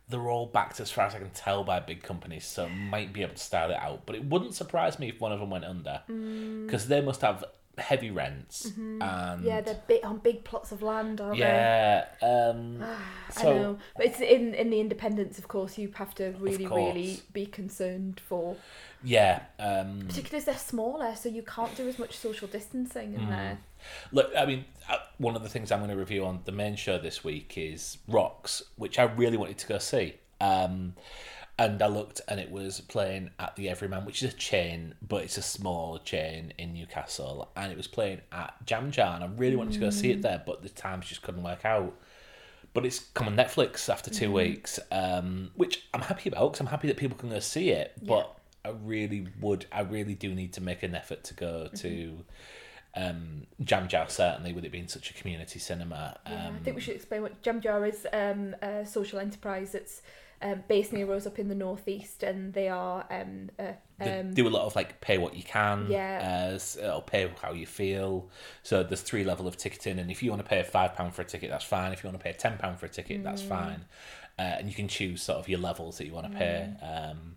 They're 0.10 0.30
all 0.30 0.48
backed, 0.48 0.80
as 0.80 0.90
far 0.90 1.06
as 1.06 1.16
I 1.16 1.20
can 1.20 1.30
tell, 1.30 1.64
by 1.64 1.80
big 1.80 2.02
companies, 2.02 2.46
so 2.46 2.68
might 2.68 3.14
be 3.14 3.22
able 3.22 3.36
to 3.36 3.40
style 3.40 3.70
it 3.70 3.78
out. 3.78 4.06
But 4.06 4.16
it 4.16 4.26
wouldn't 4.26 4.56
surprise 4.56 4.98
me 4.98 5.10
if 5.10 5.22
one 5.22 5.32
of 5.32 5.40
them 5.40 5.52
went 5.52 5.66
under, 5.66 6.02
mm. 6.10 6.66
because 6.66 6.88
they 6.88 7.02
must 7.02 7.22
have 7.22 7.44
heavy 7.80 8.12
rents 8.12 8.66
and 8.66 9.02
Mm. 9.02 9.44
Yeah, 9.46 9.62
they're 9.62 9.82
bit 9.88 10.04
on 10.04 10.18
big 10.18 10.44
plots 10.44 10.72
of 10.72 10.82
land, 10.82 11.22
aren't 11.22 11.38
yeah. 11.38 12.06
Um, 12.22 12.84
so 13.32 13.50
I 13.50 13.54
know, 13.54 13.78
but 13.96 14.06
it's 14.06 14.20
in 14.20 14.54
in 14.54 14.70
the 14.70 14.80
independence 14.80 15.38
of 15.40 15.48
course. 15.48 15.78
You 15.78 15.92
have 15.96 16.14
to 16.16 16.34
really, 16.40 16.66
really 16.68 17.22
be 17.34 17.46
concerned 17.46 18.20
for, 18.20 18.56
yeah. 19.04 19.44
Um, 19.60 20.04
particularly 20.08 20.38
as 20.40 20.46
they're 20.46 20.56
smaller, 20.58 21.16
so 21.16 21.30
you 21.30 21.44
can't 21.44 21.76
do 21.76 21.88
as 21.88 21.98
much 22.00 22.18
social 22.18 22.48
distancing 22.48 23.14
Mm. 23.14 23.20
in 23.20 23.30
there. 23.30 23.58
Look, 24.12 24.32
I 24.38 24.46
mean, 24.46 24.66
uh, 24.90 24.98
one 25.18 25.36
of 25.36 25.44
the 25.44 25.50
things 25.50 25.72
I'm 25.72 25.80
going 25.80 25.90
to 25.92 25.96
review 25.96 26.26
on 26.26 26.42
the 26.46 26.52
main 26.52 26.76
show 26.76 26.98
this 27.00 27.24
week 27.24 27.54
is 27.58 27.98
Rocks, 28.08 28.62
which 28.76 29.00
I 29.00 29.04
really 29.04 29.38
wanted 29.38 29.58
to 29.60 29.68
go 29.68 29.78
see. 29.78 30.16
Um, 30.42 30.96
and 31.60 31.82
I 31.82 31.88
looked 31.88 32.22
and 32.30 32.40
it 32.40 32.50
was 32.50 32.80
playing 32.80 33.32
at 33.38 33.58
the 33.58 33.68
Everyman, 33.68 34.06
which 34.06 34.24
is 34.24 34.34
a 34.34 34.38
chain, 34.38 34.96
but 35.06 35.24
it's 35.24 35.38
a 35.38 35.42
small 35.42 36.00
chain 36.00 36.54
in 36.58 36.74
Newcastle. 36.74 37.52
And 37.58 37.70
it 37.70 37.78
was 37.78 37.86
playing 37.86 38.22
at 38.32 38.54
Jam 38.66 38.92
Jar, 38.92 39.14
and 39.14 39.26
I 39.26 39.28
really 39.28 39.58
wanted 39.58 39.74
to 39.74 39.80
go 39.80 39.90
see 39.90 40.10
it 40.10 40.22
there, 40.22 40.42
but 40.46 40.64
the 40.64 40.70
times 40.70 41.08
just 41.08 41.22
couldn't 41.22 41.44
work 41.44 41.66
out. 41.66 41.94
But 42.74 42.86
it's 42.86 43.00
come 43.00 43.28
on 43.28 43.36
Netflix 43.36 43.90
after 43.90 44.10
2 44.10 44.32
weeks, 44.32 44.80
um, 44.90 45.52
which 45.56 45.86
I'm 45.94 46.02
happy 46.02 46.30
about 46.30 46.54
because 46.54 46.62
I'm 46.62 46.68
happy 46.68 46.88
that 46.88 46.96
people 46.96 47.18
can 47.18 47.30
go 47.30 47.40
see 47.40 47.72
it. 47.72 47.92
But 48.02 48.34
I 48.64 48.70
really 48.70 49.28
would, 49.42 49.66
I 49.70 49.82
really 49.82 50.16
do 50.16 50.34
need 50.34 50.54
to 50.54 50.62
make 50.62 50.82
an 50.84 50.96
effort 50.96 51.26
to 51.26 51.34
go 51.34 51.68
to 51.76 52.24
um, 52.96 53.48
Jam 53.66 53.90
Jar, 53.90 54.08
certainly, 54.08 54.54
with 54.54 54.64
it 54.64 54.72
being 54.72 54.88
such 54.88 55.12
a 55.12 55.14
community 55.14 55.60
cinema. 55.60 56.18
Yeah, 56.26 56.48
Um, 56.48 56.56
I 56.56 56.60
think 56.60 56.76
we 56.78 56.82
should 56.82 56.96
explain 56.96 57.22
what 57.22 57.42
Jam 57.42 57.60
Jar 57.60 57.86
is 57.86 58.08
um, 58.14 58.56
a 58.62 58.86
social 58.86 59.20
enterprise 59.20 59.74
that's 59.74 60.02
um, 60.42 60.64
based 60.68 60.94
near 60.94 61.12
us 61.14 61.28
up 61.28 61.38
in 61.40 61.48
the 61.50 61.56
northeast, 61.56 62.24
and 62.24 62.54
they 62.54 62.70
are 62.70 63.06
um, 63.12 63.50
uh, 63.60 63.74
they 64.00 64.20
um, 64.20 64.34
do 64.34 64.48
a 64.48 64.50
lot 64.50 64.66
of 64.66 64.76
like 64.76 65.02
pay 65.02 65.18
what 65.18 65.36
you 65.36 65.44
can, 65.44 65.88
Yeah. 65.90 66.50
uh, 66.52 66.56
s- 66.56 66.78
or 66.78 67.02
pay 67.02 67.30
how 67.42 67.52
you 67.52 67.66
feel. 67.66 68.30
So 68.64 68.84
there's 68.84 69.02
three 69.02 69.24
level 69.24 69.48
of 69.48 69.58
ticketing, 69.58 70.00
and 70.00 70.10
if 70.10 70.24
you 70.24 70.30
want 70.32 70.42
to 70.44 70.48
pay 70.48 70.62
five 70.64 70.96
pound 70.96 71.14
for 71.14 71.22
a 71.22 71.26
ticket, 71.26 71.50
that's 71.50 71.66
fine. 71.66 71.92
If 71.92 72.04
you 72.04 72.10
want 72.10 72.20
to 72.20 72.24
pay 72.24 72.34
ten 72.34 72.58
pound 72.58 72.80
for 72.80 72.86
a 72.86 72.90
ticket, 72.90 73.24
that's 73.24 73.42
Mm. 73.42 73.50
fine. 73.50 73.86
Uh, 74.38 74.42
and 74.60 74.68
you 74.70 74.74
can 74.74 74.88
choose 74.88 75.22
sort 75.22 75.38
of 75.40 75.50
your 75.50 75.60
levels 75.60 75.98
that 75.98 76.06
you 76.08 76.14
want 76.14 76.32
to 76.32 76.38
pay. 76.38 76.70
Mm. 76.82 77.12
Um, 77.12 77.36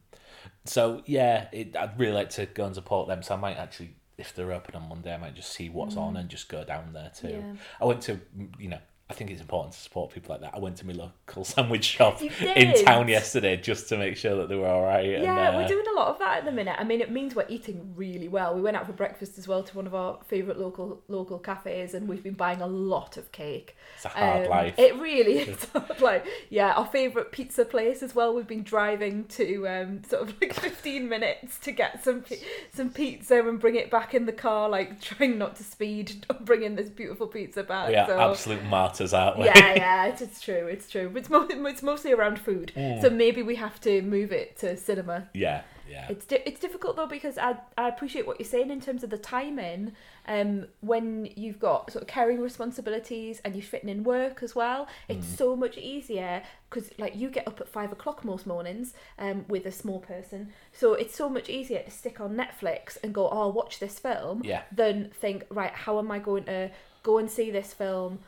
so 0.64 1.02
yeah, 1.06 1.48
it, 1.52 1.76
I'd 1.76 1.98
really 1.98 2.12
like 2.12 2.30
to 2.30 2.46
go 2.46 2.64
and 2.66 2.74
support 2.74 3.08
them. 3.08 3.22
So 3.24 3.34
I 3.34 3.38
might 3.38 3.56
actually, 3.56 3.96
if 4.18 4.32
they're 4.34 4.52
open 4.52 4.76
on 4.76 4.88
Monday, 4.88 5.12
I 5.12 5.16
might 5.16 5.34
just 5.34 5.50
see 5.50 5.68
what's 5.68 5.96
on 5.96 6.16
and 6.16 6.28
just 6.28 6.48
go 6.48 6.62
down 6.62 6.92
there 6.92 7.10
too. 7.12 7.26
Mm. 7.26 7.32
Yeah. 7.40 7.60
I 7.80 7.84
went 7.86 8.02
to, 8.02 8.20
you 8.58 8.68
know. 8.68 8.78
I 9.12 9.14
think 9.14 9.30
it's 9.30 9.42
important 9.42 9.74
to 9.74 9.78
support 9.78 10.10
people 10.10 10.32
like 10.34 10.40
that. 10.40 10.54
I 10.54 10.58
went 10.58 10.78
to 10.78 10.86
my 10.86 10.94
local 10.94 11.44
sandwich 11.54 11.84
shop 11.84 12.22
in 12.22 12.82
town 12.82 13.08
yesterday 13.08 13.58
just 13.58 13.90
to 13.90 13.98
make 13.98 14.16
sure 14.16 14.36
that 14.36 14.48
they 14.48 14.56
were 14.56 14.66
all 14.66 14.82
right. 14.82 15.04
and, 15.04 15.22
Yeah, 15.22 15.50
uh, 15.50 15.56
we're 15.58 15.68
doing 15.68 15.84
a 15.86 15.98
lot 15.98 16.08
of 16.08 16.18
that 16.20 16.38
at 16.38 16.44
the 16.46 16.50
minute. 16.50 16.76
I 16.78 16.84
mean, 16.84 17.02
it 17.02 17.10
means 17.10 17.34
we're 17.34 17.44
eating 17.50 17.92
really 17.94 18.26
well. 18.26 18.54
We 18.54 18.62
went 18.62 18.74
out 18.74 18.86
for 18.86 18.92
breakfast 18.92 19.36
as 19.36 19.46
well 19.46 19.62
to 19.64 19.76
one 19.76 19.86
of 19.86 19.94
our 19.94 20.18
favourite 20.24 20.58
local 20.58 21.02
local 21.08 21.38
cafes, 21.38 21.92
and 21.92 22.08
we've 22.08 22.22
been 22.22 22.32
buying 22.32 22.62
a 22.62 22.66
lot 22.66 23.18
of 23.18 23.30
cake. 23.32 23.76
It's 23.96 24.06
a 24.06 24.08
hard 24.08 24.44
Um, 24.46 24.50
life. 24.50 24.78
It 24.78 24.96
really 24.98 25.38
is 25.40 25.62
hard 25.74 26.00
life. 26.00 26.26
Yeah, 26.48 26.72
our 26.72 26.86
favourite 26.86 27.32
pizza 27.32 27.66
place 27.66 28.02
as 28.02 28.14
well. 28.14 28.34
We've 28.34 28.46
been 28.48 28.62
driving 28.62 29.24
to 29.24 29.68
um, 29.68 30.04
sort 30.04 30.22
of 30.22 30.40
like 30.40 30.54
fifteen 30.54 31.10
minutes 31.10 31.58
to 31.58 31.72
get 31.72 32.02
some 32.02 32.24
some 32.72 32.88
pizza 32.88 33.46
and 33.46 33.60
bring 33.60 33.76
it 33.76 33.90
back 33.90 34.14
in 34.14 34.24
the 34.24 34.32
car, 34.32 34.70
like 34.70 35.02
trying 35.02 35.36
not 35.36 35.56
to 35.56 35.64
speed, 35.64 36.24
bringing 36.40 36.76
this 36.76 36.88
beautiful 36.88 37.26
pizza 37.26 37.62
back. 37.62 37.90
are 37.90 38.06
so. 38.06 38.30
absolute 38.30 38.64
martyrs, 39.02 39.14
aren't 39.14 39.38
we? 39.38 39.44
yeah, 39.46 39.74
yeah, 39.74 40.06
it's, 40.06 40.22
it's 40.22 40.40
true, 40.40 40.66
it's 40.66 40.88
true. 40.90 41.12
It's, 41.16 41.28
mo- 41.30 41.46
it's 41.50 41.82
mostly 41.82 42.12
around 42.12 42.38
food, 42.38 42.72
Mm. 42.76 43.00
so 43.02 43.10
maybe 43.10 43.42
we 43.42 43.56
have 43.56 43.80
to 43.82 44.02
move 44.02 44.32
it 44.32 44.56
to 44.58 44.76
cinema. 44.76 45.28
yeah, 45.34 45.62
Yeah. 45.90 46.06
It's 46.08 46.24
di- 46.24 46.42
it's 46.46 46.60
difficult 46.60 46.96
though 46.96 47.06
because 47.06 47.36
I 47.36 47.56
I 47.76 47.88
appreciate 47.88 48.26
what 48.26 48.38
you're 48.40 48.48
saying 48.48 48.70
in 48.70 48.80
terms 48.80 49.02
of 49.04 49.10
the 49.10 49.18
timing. 49.18 49.92
Um, 50.26 50.66
when 50.80 51.26
you've 51.36 51.58
got 51.58 51.90
sort 51.92 52.02
of 52.02 52.08
caring 52.08 52.40
responsibilities 52.40 53.40
and 53.44 53.54
you're 53.56 53.64
fitting 53.74 53.88
in 53.90 54.02
work 54.04 54.42
as 54.42 54.54
well, 54.54 54.86
it's 55.08 55.26
Mm. 55.26 55.36
so 55.36 55.56
much 55.56 55.76
easier 55.76 56.42
because 56.70 56.90
like 56.98 57.14
you 57.16 57.28
get 57.28 57.46
up 57.46 57.60
at 57.60 57.68
five 57.68 57.92
o'clock 57.92 58.24
most 58.24 58.46
mornings 58.46 58.94
um 59.18 59.44
with 59.48 59.66
a 59.66 59.72
small 59.72 60.00
person, 60.00 60.40
so 60.72 60.94
it's 60.94 61.14
so 61.14 61.28
much 61.28 61.48
easier 61.50 61.82
to 61.82 61.90
stick 61.90 62.20
on 62.20 62.36
Netflix 62.36 62.96
and 63.02 63.12
go, 63.12 63.28
oh, 63.28 63.40
I'll 63.42 63.52
watch 63.52 63.78
this 63.78 63.98
film, 63.98 64.42
Yeah. 64.44 64.62
than 64.80 65.10
think, 65.22 65.44
right, 65.50 65.72
how 65.84 65.98
am 65.98 66.10
I 66.10 66.18
going 66.20 66.44
to 66.44 66.70
go 67.02 67.18
and 67.18 67.28
see 67.30 67.50
this 67.50 67.74
film? 67.74 68.20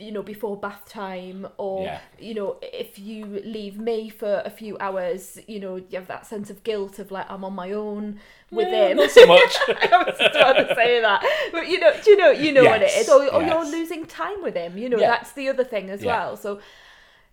You 0.00 0.12
know, 0.12 0.22
before 0.22 0.56
bath 0.56 0.84
time, 0.88 1.46
or 1.58 1.84
Yeah. 1.84 2.00
you 2.18 2.34
know, 2.34 2.56
if 2.62 2.98
you 2.98 3.26
leave 3.44 3.76
me 3.78 4.08
for 4.08 4.42
a 4.44 4.50
few 4.50 4.78
hours, 4.78 5.38
you 5.46 5.60
know, 5.60 5.76
you 5.76 5.98
have 6.00 6.08
that 6.08 6.24
sense 6.26 6.48
of 6.50 6.62
guilt 6.64 6.98
of 6.98 7.10
like 7.10 7.30
I'm 7.30 7.44
on 7.44 7.52
my 7.54 7.72
own 7.72 8.18
with 8.50 8.68
Yeah, 8.68 8.88
him. 8.88 8.96
Not 8.96 9.10
so 9.10 9.26
much. 9.26 9.54
I 9.68 10.02
was 10.06 10.16
just 10.18 10.36
about 10.36 10.54
to 10.54 10.74
say 10.74 11.00
that, 11.00 11.20
but 11.52 11.68
you 11.68 11.78
know, 11.80 11.92
you 12.06 12.16
know, 12.16 12.30
you 12.30 12.50
know 12.52 12.64
what 12.64 12.82
it 12.82 12.86
is 13.00 13.06
Yes, 13.06 13.08
or, 13.10 13.20
or 13.34 13.42
yes. 13.42 13.50
you're 13.50 13.70
losing 13.78 14.06
time 14.06 14.42
with 14.42 14.54
him. 14.54 14.78
You 14.78 14.88
know, 14.88 14.98
Yeah. 14.98 15.10
that's 15.10 15.32
the 15.32 15.48
other 15.48 15.64
thing 15.64 15.90
as 15.90 16.02
Yeah. 16.02 16.10
well. 16.12 16.36
So, 16.36 16.60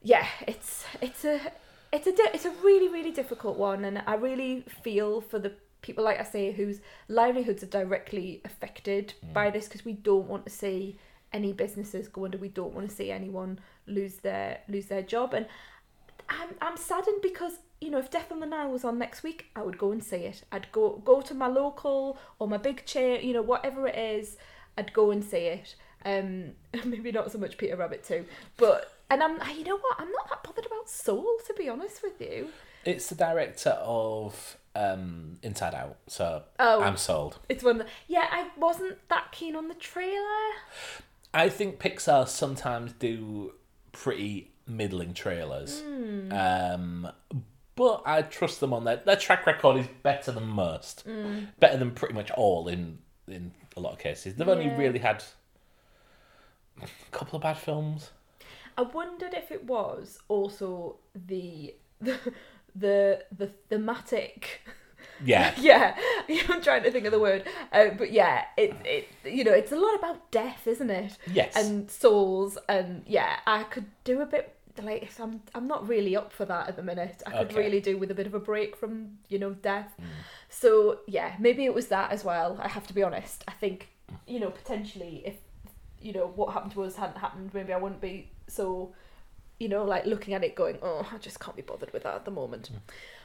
yeah, 0.03 0.27
it's 0.47 0.85
it's 1.01 1.25
a 1.25 1.39
it's 1.91 2.07
a 2.07 2.11
di- 2.11 2.31
it's 2.33 2.45
a 2.45 2.51
really 2.63 2.89
really 2.89 3.11
difficult 3.11 3.57
one, 3.57 3.85
and 3.85 4.03
I 4.05 4.15
really 4.15 4.63
feel 4.83 5.21
for 5.21 5.39
the 5.39 5.53
people 5.81 6.03
like 6.03 6.19
I 6.19 6.23
say 6.23 6.51
whose 6.51 6.81
livelihoods 7.07 7.63
are 7.63 7.67
directly 7.81 8.41
affected 8.43 9.13
Mm. 9.25 9.33
by 9.33 9.49
this 9.51 9.65
because 9.67 9.85
we 9.85 9.93
don't 9.93 10.27
want 10.27 10.45
to 10.45 10.51
see 10.51 10.97
any 11.33 11.53
businesses 11.53 12.07
go 12.07 12.25
under. 12.25 12.37
We 12.37 12.49
don't 12.49 12.73
want 12.73 12.89
to 12.89 12.95
see 12.95 13.11
anyone 13.11 13.59
lose 13.85 14.15
their 14.17 14.59
lose 14.67 14.85
their 14.87 15.01
job, 15.01 15.33
and 15.33 15.45
I'm 16.29 16.49
I'm 16.61 16.77
saddened 16.77 17.21
because 17.21 17.53
you 17.81 17.89
know 17.89 17.99
if 17.99 18.09
Death 18.09 18.31
on 18.31 18.39
the 18.39 18.45
Nile 18.45 18.71
was 18.71 18.83
on 18.83 18.97
next 18.97 19.23
week, 19.23 19.47
I 19.55 19.61
would 19.61 19.77
go 19.77 19.91
and 19.91 20.03
see 20.03 20.17
it. 20.17 20.43
I'd 20.51 20.71
go 20.71 21.01
go 21.05 21.21
to 21.21 21.33
my 21.33 21.47
local 21.47 22.17
or 22.39 22.47
my 22.47 22.57
big 22.57 22.85
chair, 22.85 23.19
you 23.19 23.33
know 23.33 23.41
whatever 23.41 23.87
it 23.87 23.97
is, 23.97 24.37
I'd 24.77 24.93
go 24.93 25.11
and 25.11 25.23
see 25.23 25.45
it. 25.47 25.75
Um, 26.05 26.51
maybe 26.85 27.11
not 27.11 27.31
so 27.31 27.37
much 27.37 27.57
Peter 27.57 27.75
Rabbit 27.75 28.03
too, 28.03 28.25
but 28.57 28.93
and 29.09 29.21
I'm 29.23 29.39
you 29.57 29.63
know 29.63 29.77
what 29.77 29.99
I'm 29.99 30.11
not 30.11 30.29
that 30.29 30.43
bothered 30.43 30.65
about 30.65 30.89
Soul 30.89 31.25
to 31.47 31.53
be 31.53 31.67
honest 31.69 32.01
with 32.03 32.19
you. 32.21 32.49
It's 32.85 33.07
the 33.09 33.15
director 33.15 33.71
of 33.81 34.57
um, 34.73 35.39
Inside 35.43 35.73
Out, 35.73 35.97
so 36.07 36.43
Oh. 36.59 36.81
I'm 36.81 36.95
sold. 36.95 37.39
It's 37.49 37.63
one 37.63 37.79
that 37.79 37.87
yeah 38.07 38.27
I 38.31 38.47
wasn't 38.57 38.97
that 39.09 39.31
keen 39.31 39.55
on 39.55 39.67
the 39.67 39.73
trailer. 39.75 40.53
I 41.33 41.49
think 41.49 41.79
Pixar 41.79 42.27
sometimes 42.27 42.93
do 42.93 43.53
pretty 43.91 44.51
middling 44.65 45.13
trailers, 45.13 45.81
Hmm. 45.81 46.31
um, 46.31 47.11
but 47.75 48.01
I 48.05 48.21
trust 48.23 48.59
them 48.59 48.73
on 48.73 48.83
their 48.85 48.97
their 48.97 49.15
track 49.15 49.45
record 49.45 49.77
is 49.77 49.87
better 50.03 50.31
than 50.31 50.47
most, 50.47 51.01
Hmm. 51.01 51.45
better 51.59 51.77
than 51.77 51.91
pretty 51.91 52.13
much 52.13 52.31
all 52.31 52.67
in 52.67 52.99
in 53.27 53.51
a 53.75 53.79
lot 53.79 53.93
of 53.93 53.99
cases. 53.99 54.35
They've 54.35 54.47
only 54.47 54.69
really 54.69 54.99
had 54.99 55.23
a 56.81 56.87
couple 57.11 57.35
of 57.37 57.43
bad 57.43 57.57
films. 57.57 58.11
I 58.77 58.83
wondered 58.83 59.33
if 59.33 59.51
it 59.51 59.65
was 59.65 60.19
also 60.27 60.97
the 61.15 61.75
the 62.01 62.19
the, 62.75 63.25
the 63.35 63.47
thematic 63.69 64.61
Yeah, 65.23 65.53
yeah. 65.59 65.97
I'm 66.49 66.61
trying 66.61 66.83
to 66.83 66.91
think 66.91 67.05
of 67.05 67.11
the 67.11 67.19
word. 67.19 67.43
Uh, 67.71 67.89
but 67.97 68.11
yeah 68.11 68.45
it, 68.57 68.75
it 68.85 69.07
you 69.25 69.43
know 69.43 69.53
it's 69.53 69.71
a 69.71 69.75
lot 69.75 69.95
about 69.95 70.29
death 70.31 70.67
isn't 70.67 70.89
it? 70.89 71.17
Yes, 71.31 71.55
and 71.55 71.89
souls 71.89 72.57
and 72.69 73.03
yeah 73.07 73.39
i 73.47 73.63
could 73.63 73.85
do 74.03 74.21
a 74.21 74.25
bit 74.25 74.53
like 74.83 75.09
i'm 75.19 75.41
i'm 75.55 75.67
not 75.67 75.87
really 75.87 76.15
up 76.15 76.31
for 76.31 76.45
that 76.45 76.67
at 76.69 76.75
the 76.75 76.83
minute. 76.83 77.23
I 77.25 77.31
could 77.31 77.51
Okay. 77.51 77.59
really 77.59 77.81
do 77.81 77.97
with 77.97 78.11
a 78.11 78.13
bit 78.15 78.27
of 78.27 78.33
a 78.33 78.39
break 78.39 78.75
from 78.75 79.17
you 79.29 79.39
know 79.39 79.53
death. 79.53 79.91
So 80.49 80.99
yeah 81.07 81.35
maybe 81.39 81.65
it 81.65 81.73
was 81.73 81.87
that 81.87 82.11
as 82.11 82.23
well. 82.23 82.59
I 82.61 82.67
have 82.67 82.85
to 82.87 82.93
be 82.93 83.03
honest. 83.03 83.43
I 83.47 83.53
think 83.53 83.89
you 84.27 84.39
know 84.39 84.49
potentially 84.51 85.23
if 85.25 85.35
you 86.01 86.13
know 86.13 86.31
what 86.35 86.53
happened 86.53 86.73
to 86.73 86.83
us 86.83 86.95
hadn't 86.95 87.17
happened 87.17 87.49
maybe 87.53 87.73
i 87.73 87.77
wouldn't 87.77 87.99
be 87.99 88.29
so 88.47 88.93
you 89.59 89.67
know 89.67 89.83
like 89.83 90.05
looking 90.05 90.33
at 90.35 90.43
it 90.43 90.55
going 90.55 90.77
oh 90.83 91.05
i 91.11 91.17
just 91.17 91.39
can't 91.39 91.55
be 91.57 91.61
bothered 91.63 91.91
with 91.91 92.03
that 92.03 92.13
at 92.15 92.23
the 92.25 92.31
moment. 92.31 92.69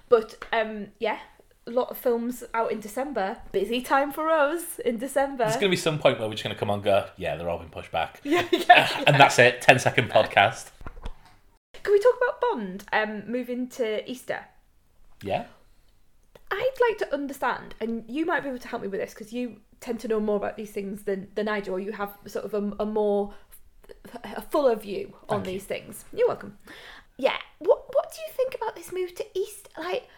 But 0.09 0.43
um 0.53 0.89
yeah 0.99 1.19
a 1.67 1.71
lot 1.71 1.91
of 1.91 1.97
films 1.97 2.43
out 2.55 2.73
in 2.73 2.81
december 2.81 3.37
busy 3.53 3.81
time 3.81 4.11
for 4.11 4.29
us 4.29 4.81
in 4.85 4.99
december 4.99 5.45
there's 5.45 5.55
going 5.55 5.67
to 5.67 5.69
be 5.71 5.77
some 5.77 5.99
point 5.99 6.19
where 6.19 6.29
we're 6.29 6.35
just 6.35 6.43
going 6.43 6.55
to 6.55 6.59
come 6.59 6.71
on 6.71 6.79
and 6.79 6.85
go, 6.85 7.07
yeah, 7.17 7.37
they're 7.37 7.49
all 7.49 7.59
been 7.59 7.69
pushed 7.69 7.93
back, 7.93 8.21
yeah, 8.25 8.45
yeah, 8.51 9.03
and 9.07 9.19
that's 9.19 9.39
it. 9.39 9.63
10 9.63 9.79
second 9.79 10.11
podcast. 10.11 10.71
Can 11.83 11.93
we 11.93 12.01
talk 12.01 12.15
about 12.17 12.41
Bond 12.41 12.85
um, 12.93 13.31
moving 13.31 13.69
to 13.71 14.09
Easter? 14.11 14.41
Yeah, 15.23 15.45
I'd 16.51 16.71
like 16.89 16.99
to 16.99 17.15
understand, 17.15 17.75
and 17.81 18.05
you 18.09 18.27
might 18.27 18.43
be 18.43 18.49
able 18.49 18.59
to 18.59 18.69
help 18.69 18.83
me 18.83 18.89
with 18.89 19.01
this 19.01 19.15
because 19.15 19.33
you 19.33 19.61
tend 19.81 20.01
to 20.01 20.09
know 20.09 20.21
more 20.21 20.37
about 20.37 20.57
these 20.57 20.71
things 20.71 21.03
than, 21.05 21.29
than 21.35 21.49
I 21.49 21.61
do, 21.61 21.73
or 21.73 21.81
you 21.81 21.93
have 21.93 22.11
sort 22.27 22.45
of 22.45 22.55
a, 22.55 22.83
a 22.83 22.87
more 22.87 23.35
a 24.25 24.43
fuller 24.43 24.77
view 24.77 25.15
on 25.29 25.39
Thank 25.39 25.47
you. 25.47 25.53
these 25.53 25.65
things. 25.65 26.05
You're 26.13 26.29
welcome. 26.29 26.59
Yeah. 27.19 27.37
What 27.59 27.85
What 27.95 28.13
do 28.13 28.19
you 28.27 28.33
think 28.33 28.55
about 28.55 28.77
this 28.77 28.93
move 28.93 29.15
to 29.17 29.27
East? 29.39 29.69
Like, 29.79 30.09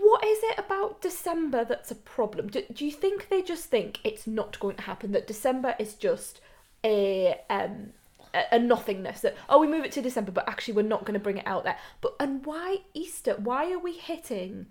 what 0.00 0.24
is 0.24 0.38
it 0.42 0.58
about 0.58 1.00
December 1.00 1.64
that's 1.64 1.90
a 1.90 1.94
problem? 1.94 2.48
Do, 2.48 2.62
do 2.72 2.84
you 2.84 2.92
think 2.92 3.28
they 3.28 3.42
just 3.42 3.66
think 3.66 4.00
it's 4.04 4.26
not 4.26 4.58
going 4.60 4.76
to 4.76 4.82
happen? 4.82 5.12
That 5.12 5.26
December 5.26 5.74
is 5.78 5.94
just 5.94 6.40
a 6.84 7.40
um 7.50 7.90
a, 8.34 8.42
a 8.52 8.58
nothingness. 8.58 9.20
That 9.20 9.36
oh, 9.48 9.60
we 9.60 9.66
move 9.66 9.84
it 9.84 9.92
to 9.92 10.02
December, 10.02 10.32
but 10.32 10.48
actually 10.48 10.74
we're 10.74 10.82
not 10.82 11.04
going 11.04 11.14
to 11.14 11.20
bring 11.20 11.38
it 11.38 11.46
out 11.46 11.64
there. 11.64 11.76
But 12.00 12.14
and 12.20 12.44
why 12.44 12.78
Easter? 12.94 13.34
Why 13.38 13.72
are 13.72 13.78
we 13.78 13.92
hitting 13.92 14.66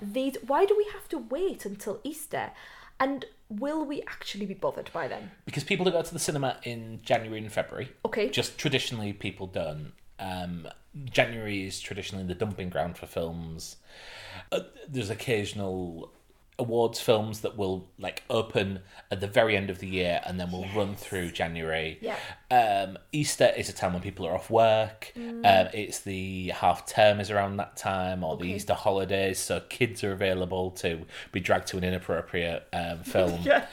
these? 0.00 0.36
Why 0.46 0.64
do 0.64 0.74
we 0.76 0.86
have 0.92 1.08
to 1.10 1.18
wait 1.18 1.64
until 1.64 2.00
Easter? 2.04 2.50
And 3.00 3.24
will 3.48 3.84
we 3.84 4.00
actually 4.02 4.46
be 4.46 4.54
bothered 4.54 4.90
by 4.92 5.08
then? 5.08 5.32
because 5.44 5.64
people 5.64 5.84
that 5.84 5.90
go 5.90 6.02
to 6.02 6.12
the 6.12 6.20
cinema 6.20 6.58
in 6.62 7.00
January 7.02 7.38
and 7.40 7.52
February, 7.52 7.90
Okay. 8.04 8.30
just 8.30 8.56
traditionally 8.58 9.12
people 9.12 9.46
don't. 9.48 9.92
Um, 10.18 10.68
January 11.04 11.66
is 11.66 11.80
traditionally 11.80 12.24
the 12.24 12.34
dumping 12.34 12.68
ground 12.68 12.98
for 12.98 13.06
films. 13.06 13.76
Uh, 14.50 14.60
there's 14.88 15.10
occasional 15.10 16.12
awards 16.58 17.00
films 17.00 17.40
that 17.40 17.56
will 17.56 17.88
like 17.98 18.22
open 18.28 18.78
at 19.10 19.20
the 19.20 19.26
very 19.26 19.56
end 19.56 19.70
of 19.70 19.78
the 19.78 19.88
year 19.88 20.20
and 20.24 20.38
then 20.38 20.52
will 20.52 20.66
run 20.76 20.94
through 20.94 21.30
January. 21.30 21.98
Yeah. 22.00 22.16
Um, 22.50 22.98
Easter 23.10 23.52
is 23.56 23.68
a 23.68 23.72
time 23.72 23.94
when 23.94 24.02
people 24.02 24.26
are 24.26 24.34
off 24.34 24.50
work. 24.50 25.12
Um, 25.16 25.68
it's 25.72 26.00
the 26.00 26.48
half 26.50 26.86
term 26.86 27.20
is 27.20 27.30
around 27.30 27.56
that 27.56 27.76
time, 27.76 28.22
or 28.22 28.36
the 28.36 28.44
Easter 28.44 28.74
holidays, 28.74 29.38
so 29.38 29.60
kids 29.68 30.04
are 30.04 30.12
available 30.12 30.70
to 30.72 31.04
be 31.32 31.40
dragged 31.40 31.68
to 31.68 31.78
an 31.78 31.84
inappropriate 31.84 32.66
um, 32.72 32.98
film. 33.02 33.40
Yeah. 33.42 33.66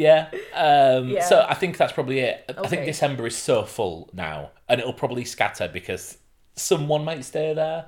Yeah. 0.00 0.30
Um, 0.54 1.08
Yeah. 1.10 1.24
So 1.24 1.44
I 1.48 1.54
think 1.54 1.76
that's 1.76 1.92
probably 1.92 2.20
it. 2.20 2.44
I 2.56 2.66
think 2.68 2.84
December 2.86 3.26
is 3.26 3.36
so 3.36 3.64
full 3.64 4.08
now, 4.12 4.50
and 4.68 4.80
it'll 4.80 4.92
probably 4.94 5.24
scatter 5.24 5.68
because 5.68 6.16
someone 6.56 7.04
might 7.04 7.24
stay 7.24 7.52
there. 7.54 7.86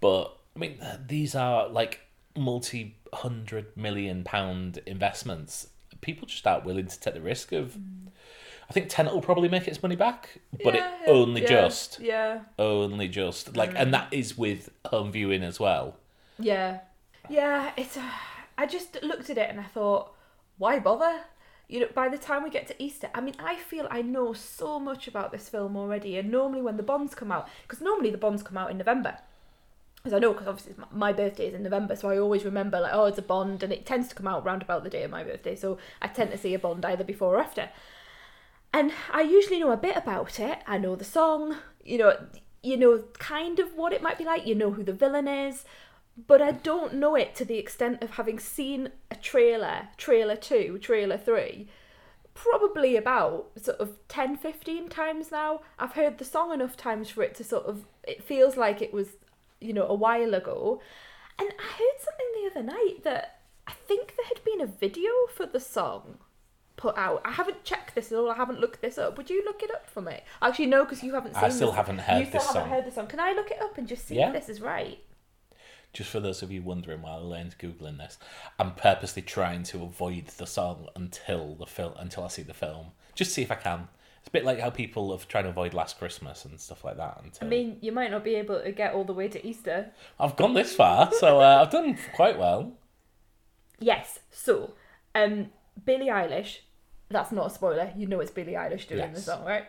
But 0.00 0.36
I 0.54 0.58
mean, 0.58 0.78
these 1.06 1.34
are 1.34 1.68
like 1.68 2.00
multi 2.36 2.96
hundred 3.12 3.76
million 3.76 4.22
pound 4.24 4.78
investments. 4.86 5.68
People 6.00 6.26
just 6.26 6.46
aren't 6.46 6.64
willing 6.64 6.86
to 6.86 7.00
take 7.00 7.14
the 7.14 7.20
risk 7.20 7.52
of. 7.52 7.76
I 8.68 8.72
think 8.72 8.86
Tenet 8.88 9.12
will 9.12 9.20
probably 9.20 9.48
make 9.48 9.68
its 9.68 9.82
money 9.82 9.96
back, 9.96 10.40
but 10.64 10.74
Yeah, 10.74 10.90
it 11.04 11.08
only 11.10 11.42
yeah, 11.42 11.48
just, 11.48 12.00
Yeah. 12.00 12.40
only 12.58 13.08
just 13.08 13.56
like, 13.58 13.72
and 13.76 13.92
that 13.92 14.08
is 14.10 14.38
with 14.38 14.70
home 14.86 15.12
viewing 15.12 15.42
as 15.42 15.60
well. 15.60 15.96
Yeah. 16.38 16.80
Yeah, 17.28 17.72
it's. 17.76 17.96
Uh, 17.96 18.10
I 18.56 18.64
just 18.66 19.02
looked 19.02 19.28
at 19.28 19.36
it 19.36 19.50
and 19.50 19.60
I 19.60 19.64
thought, 19.64 20.13
why 20.58 20.78
bother? 20.78 21.20
You 21.68 21.80
know, 21.80 21.88
by 21.94 22.08
the 22.08 22.18
time 22.18 22.42
we 22.42 22.50
get 22.50 22.66
to 22.68 22.82
Easter, 22.82 23.08
I 23.14 23.20
mean, 23.20 23.34
I 23.38 23.56
feel 23.56 23.88
I 23.90 24.02
know 24.02 24.32
so 24.32 24.78
much 24.78 25.08
about 25.08 25.32
this 25.32 25.48
film 25.48 25.76
already. 25.76 26.18
And 26.18 26.30
normally, 26.30 26.62
when 26.62 26.76
the 26.76 26.82
Bonds 26.82 27.14
come 27.14 27.32
out, 27.32 27.48
because 27.62 27.80
normally 27.80 28.10
the 28.10 28.18
Bonds 28.18 28.42
come 28.42 28.58
out 28.58 28.70
in 28.70 28.78
November. 28.78 29.18
As 30.04 30.12
I 30.12 30.18
know, 30.18 30.32
because 30.32 30.46
obviously 30.46 30.74
my- 30.92 31.14
birthday 31.14 31.46
is 31.48 31.54
in 31.54 31.62
November, 31.62 31.96
so 31.96 32.10
I 32.10 32.18
always 32.18 32.44
remember, 32.44 32.78
like, 32.78 32.92
oh, 32.92 33.06
it's 33.06 33.18
a 33.18 33.22
Bond, 33.22 33.62
and 33.62 33.72
it 33.72 33.86
tends 33.86 34.08
to 34.08 34.14
come 34.14 34.26
out 34.26 34.44
round 34.44 34.60
about 34.60 34.84
the 34.84 34.90
day 34.90 35.02
of 35.02 35.10
my 35.10 35.24
birthday, 35.24 35.56
so 35.56 35.78
I 36.02 36.08
tend 36.08 36.30
to 36.32 36.38
see 36.38 36.52
a 36.52 36.58
Bond 36.58 36.84
either 36.84 37.04
before 37.04 37.36
or 37.36 37.40
after. 37.40 37.70
And 38.74 38.92
I 39.10 39.22
usually 39.22 39.60
know 39.60 39.70
a 39.70 39.78
bit 39.78 39.96
about 39.96 40.38
it. 40.38 40.58
I 40.66 40.76
know 40.76 40.94
the 40.94 41.04
song, 41.04 41.56
you 41.82 41.96
know, 41.96 42.18
you 42.62 42.76
know 42.76 43.04
kind 43.18 43.58
of 43.60 43.74
what 43.74 43.92
it 43.92 44.02
might 44.02 44.18
be 44.18 44.24
like. 44.24 44.46
You 44.46 44.54
know 44.54 44.72
who 44.72 44.82
the 44.82 44.92
villain 44.92 45.28
is, 45.28 45.64
but 46.16 46.40
I 46.40 46.52
don't 46.52 46.94
know 46.94 47.14
it 47.16 47.34
to 47.36 47.44
the 47.44 47.58
extent 47.58 48.02
of 48.02 48.10
having 48.12 48.38
seen 48.38 48.90
a 49.10 49.16
trailer, 49.16 49.88
trailer 49.96 50.36
two, 50.36 50.78
trailer 50.78 51.16
three, 51.18 51.68
probably 52.34 52.96
about 52.96 53.50
sort 53.60 53.78
of 53.78 53.96
10, 54.08 54.36
15 54.36 54.88
times 54.88 55.30
now. 55.30 55.60
I've 55.78 55.92
heard 55.92 56.18
the 56.18 56.24
song 56.24 56.52
enough 56.52 56.76
times 56.76 57.10
for 57.10 57.22
it 57.22 57.34
to 57.36 57.44
sort 57.44 57.66
of, 57.66 57.84
it 58.06 58.22
feels 58.22 58.56
like 58.56 58.82
it 58.82 58.92
was, 58.92 59.08
you 59.60 59.72
know, 59.72 59.86
a 59.86 59.94
while 59.94 60.34
ago. 60.34 60.80
And 61.38 61.48
I 61.58 61.62
heard 61.62 62.00
something 62.00 62.26
the 62.34 62.50
other 62.50 62.62
night 62.66 63.02
that 63.04 63.40
I 63.66 63.72
think 63.72 64.14
there 64.16 64.26
had 64.26 64.44
been 64.44 64.60
a 64.60 64.66
video 64.66 65.10
for 65.34 65.46
the 65.46 65.60
song 65.60 66.18
put 66.76 66.96
out. 66.98 67.22
I 67.24 67.30
haven't 67.32 67.62
checked 67.64 67.94
this 67.94 68.10
at 68.12 68.18
all. 68.18 68.30
I 68.30 68.36
haven't 68.36 68.60
looked 68.60 68.82
this 68.82 68.98
up. 68.98 69.16
Would 69.16 69.30
you 69.30 69.44
look 69.44 69.62
it 69.62 69.70
up 69.72 69.88
for 69.88 70.00
me? 70.00 70.20
Actually, 70.42 70.66
no, 70.66 70.84
because 70.84 71.02
you 71.02 71.14
haven't 71.14 71.34
seen 71.34 71.44
I 71.44 71.48
still 71.48 71.68
this. 71.68 71.76
haven't 71.76 71.98
heard 71.98 72.20
you 72.20 72.26
still 72.26 72.40
this 72.40 72.46
haven't 72.48 72.62
song. 72.62 72.70
heard 72.70 72.84
the 72.84 72.90
song. 72.92 73.06
Can 73.06 73.20
I 73.20 73.32
look 73.32 73.50
it 73.50 73.60
up 73.62 73.78
and 73.78 73.86
just 73.88 74.06
see 74.06 74.16
Yeah. 74.16 74.28
if 74.28 74.34
this 74.34 74.48
is 74.48 74.60
right? 74.60 74.98
Just 75.94 76.10
for 76.10 76.20
those 76.20 76.42
of 76.42 76.52
you 76.52 76.60
wondering 76.60 77.00
while 77.00 77.20
Elaine's 77.20 77.54
googling 77.54 77.96
this, 77.96 78.18
I'm 78.58 78.74
purposely 78.74 79.22
trying 79.22 79.62
to 79.64 79.82
avoid 79.84 80.26
the 80.26 80.46
song 80.46 80.88
until 80.94 81.54
the 81.54 81.66
film 81.66 81.94
until 81.96 82.24
I 82.24 82.28
see 82.28 82.42
the 82.42 82.52
film, 82.52 82.88
just 83.14 83.32
see 83.32 83.42
if 83.42 83.50
I 83.50 83.54
can. 83.54 83.88
It's 84.18 84.28
a 84.28 84.32
bit 84.32 84.44
like 84.44 84.58
how 84.58 84.70
people 84.70 85.12
have 85.12 85.28
tried 85.28 85.42
to 85.42 85.50
avoid 85.50 85.72
Last 85.74 85.98
Christmas 85.98 86.44
and 86.44 86.58
stuff 86.58 86.84
like 86.84 86.96
that. 86.96 87.20
Until 87.22 87.46
I 87.46 87.50
mean, 87.50 87.78
you 87.80 87.92
might 87.92 88.10
not 88.10 88.24
be 88.24 88.34
able 88.34 88.60
to 88.60 88.72
get 88.72 88.94
all 88.94 89.04
the 89.04 89.12
way 89.12 89.28
to 89.28 89.46
Easter. 89.46 89.90
I've 90.18 90.36
gone 90.36 90.54
this 90.54 90.74
far, 90.74 91.12
so 91.12 91.40
uh, 91.40 91.60
I've 91.62 91.70
done 91.70 91.96
quite 92.14 92.38
well. 92.38 92.72
Yes. 93.78 94.20
So, 94.30 94.72
um, 95.14 95.50
Billie 95.84 96.08
Eilish. 96.08 96.60
That's 97.10 97.32
not 97.32 97.48
a 97.48 97.50
spoiler. 97.50 97.92
You 97.96 98.06
know 98.06 98.20
it's 98.20 98.30
Billie 98.30 98.54
Eilish 98.54 98.88
doing 98.88 99.12
the 99.12 99.20
song, 99.20 99.44
right? 99.44 99.66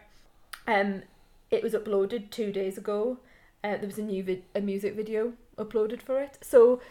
Um, 0.68 1.04
it 1.52 1.62
was 1.62 1.74
uploaded 1.74 2.32
two 2.32 2.52
days 2.52 2.78
ago. 2.78 3.20
Uh, 3.62 3.78
there 3.78 3.88
was 3.88 3.98
a 3.98 4.04
new 4.04 4.24
vid- 4.24 4.44
a 4.56 4.62
music 4.62 4.96
video 4.96 5.34
uploaded 5.58 6.02
for 6.02 6.22
it. 6.22 6.38
So, 6.42 6.82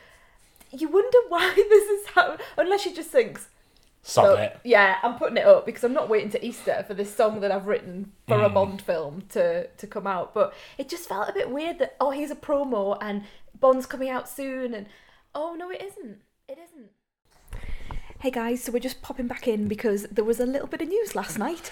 you 0.71 0.89
wonder 0.89 1.19
why 1.29 1.53
this 1.55 1.89
is 1.89 2.07
how. 2.15 2.37
Unless 2.57 2.83
she 2.83 2.93
just 2.93 3.11
thinks, 3.11 3.49
Sod 4.03 4.25
"So, 4.25 4.35
it. 4.37 4.59
yeah, 4.65 4.97
I'm 5.03 5.15
putting 5.17 5.37
it 5.37 5.47
up 5.47 5.65
because 5.67 5.85
I'm 5.85 5.93
not 5.95 6.09
waiting 6.09 6.31
to 6.31 6.45
Easter 6.45 6.85
for 6.87 6.95
this 6.95 7.15
song 7.15 7.41
that 7.41 7.51
I've 7.53 7.67
written 7.67 8.13
for 8.29 8.41
a 8.43 8.49
Mm. 8.51 8.55
Bond 8.55 8.83
film 8.83 9.23
to 9.31 9.67
to 9.69 9.87
come 9.87 10.07
out. 10.07 10.35
But 10.35 10.53
it 10.79 10.89
just 10.89 11.09
felt 11.09 11.29
a 11.29 11.33
bit 11.33 11.51
weird 11.51 11.79
that 11.79 11.97
oh, 12.01 12.11
here's 12.11 12.31
a 12.31 12.37
promo 12.37 12.99
and 13.01 13.25
Bond's 13.59 13.87
coming 13.87 14.11
out 14.11 14.29
soon, 14.29 14.75
and 14.75 14.87
oh 15.35 15.55
no, 15.55 15.71
it 15.71 15.81
isn't. 15.83 16.19
It 16.49 16.59
isn't. 16.59 16.91
Hey 18.21 18.31
guys, 18.31 18.63
so 18.65 18.73
we're 18.73 18.79
just 18.79 19.03
popping 19.03 19.27
back 19.27 19.47
in 19.47 19.69
because 19.69 20.05
there 20.11 20.25
was 20.25 20.41
a 20.41 20.47
little 20.47 20.67
bit 20.69 20.81
of 20.83 20.89
news 20.89 21.15
last 21.15 21.39
night. 21.39 21.71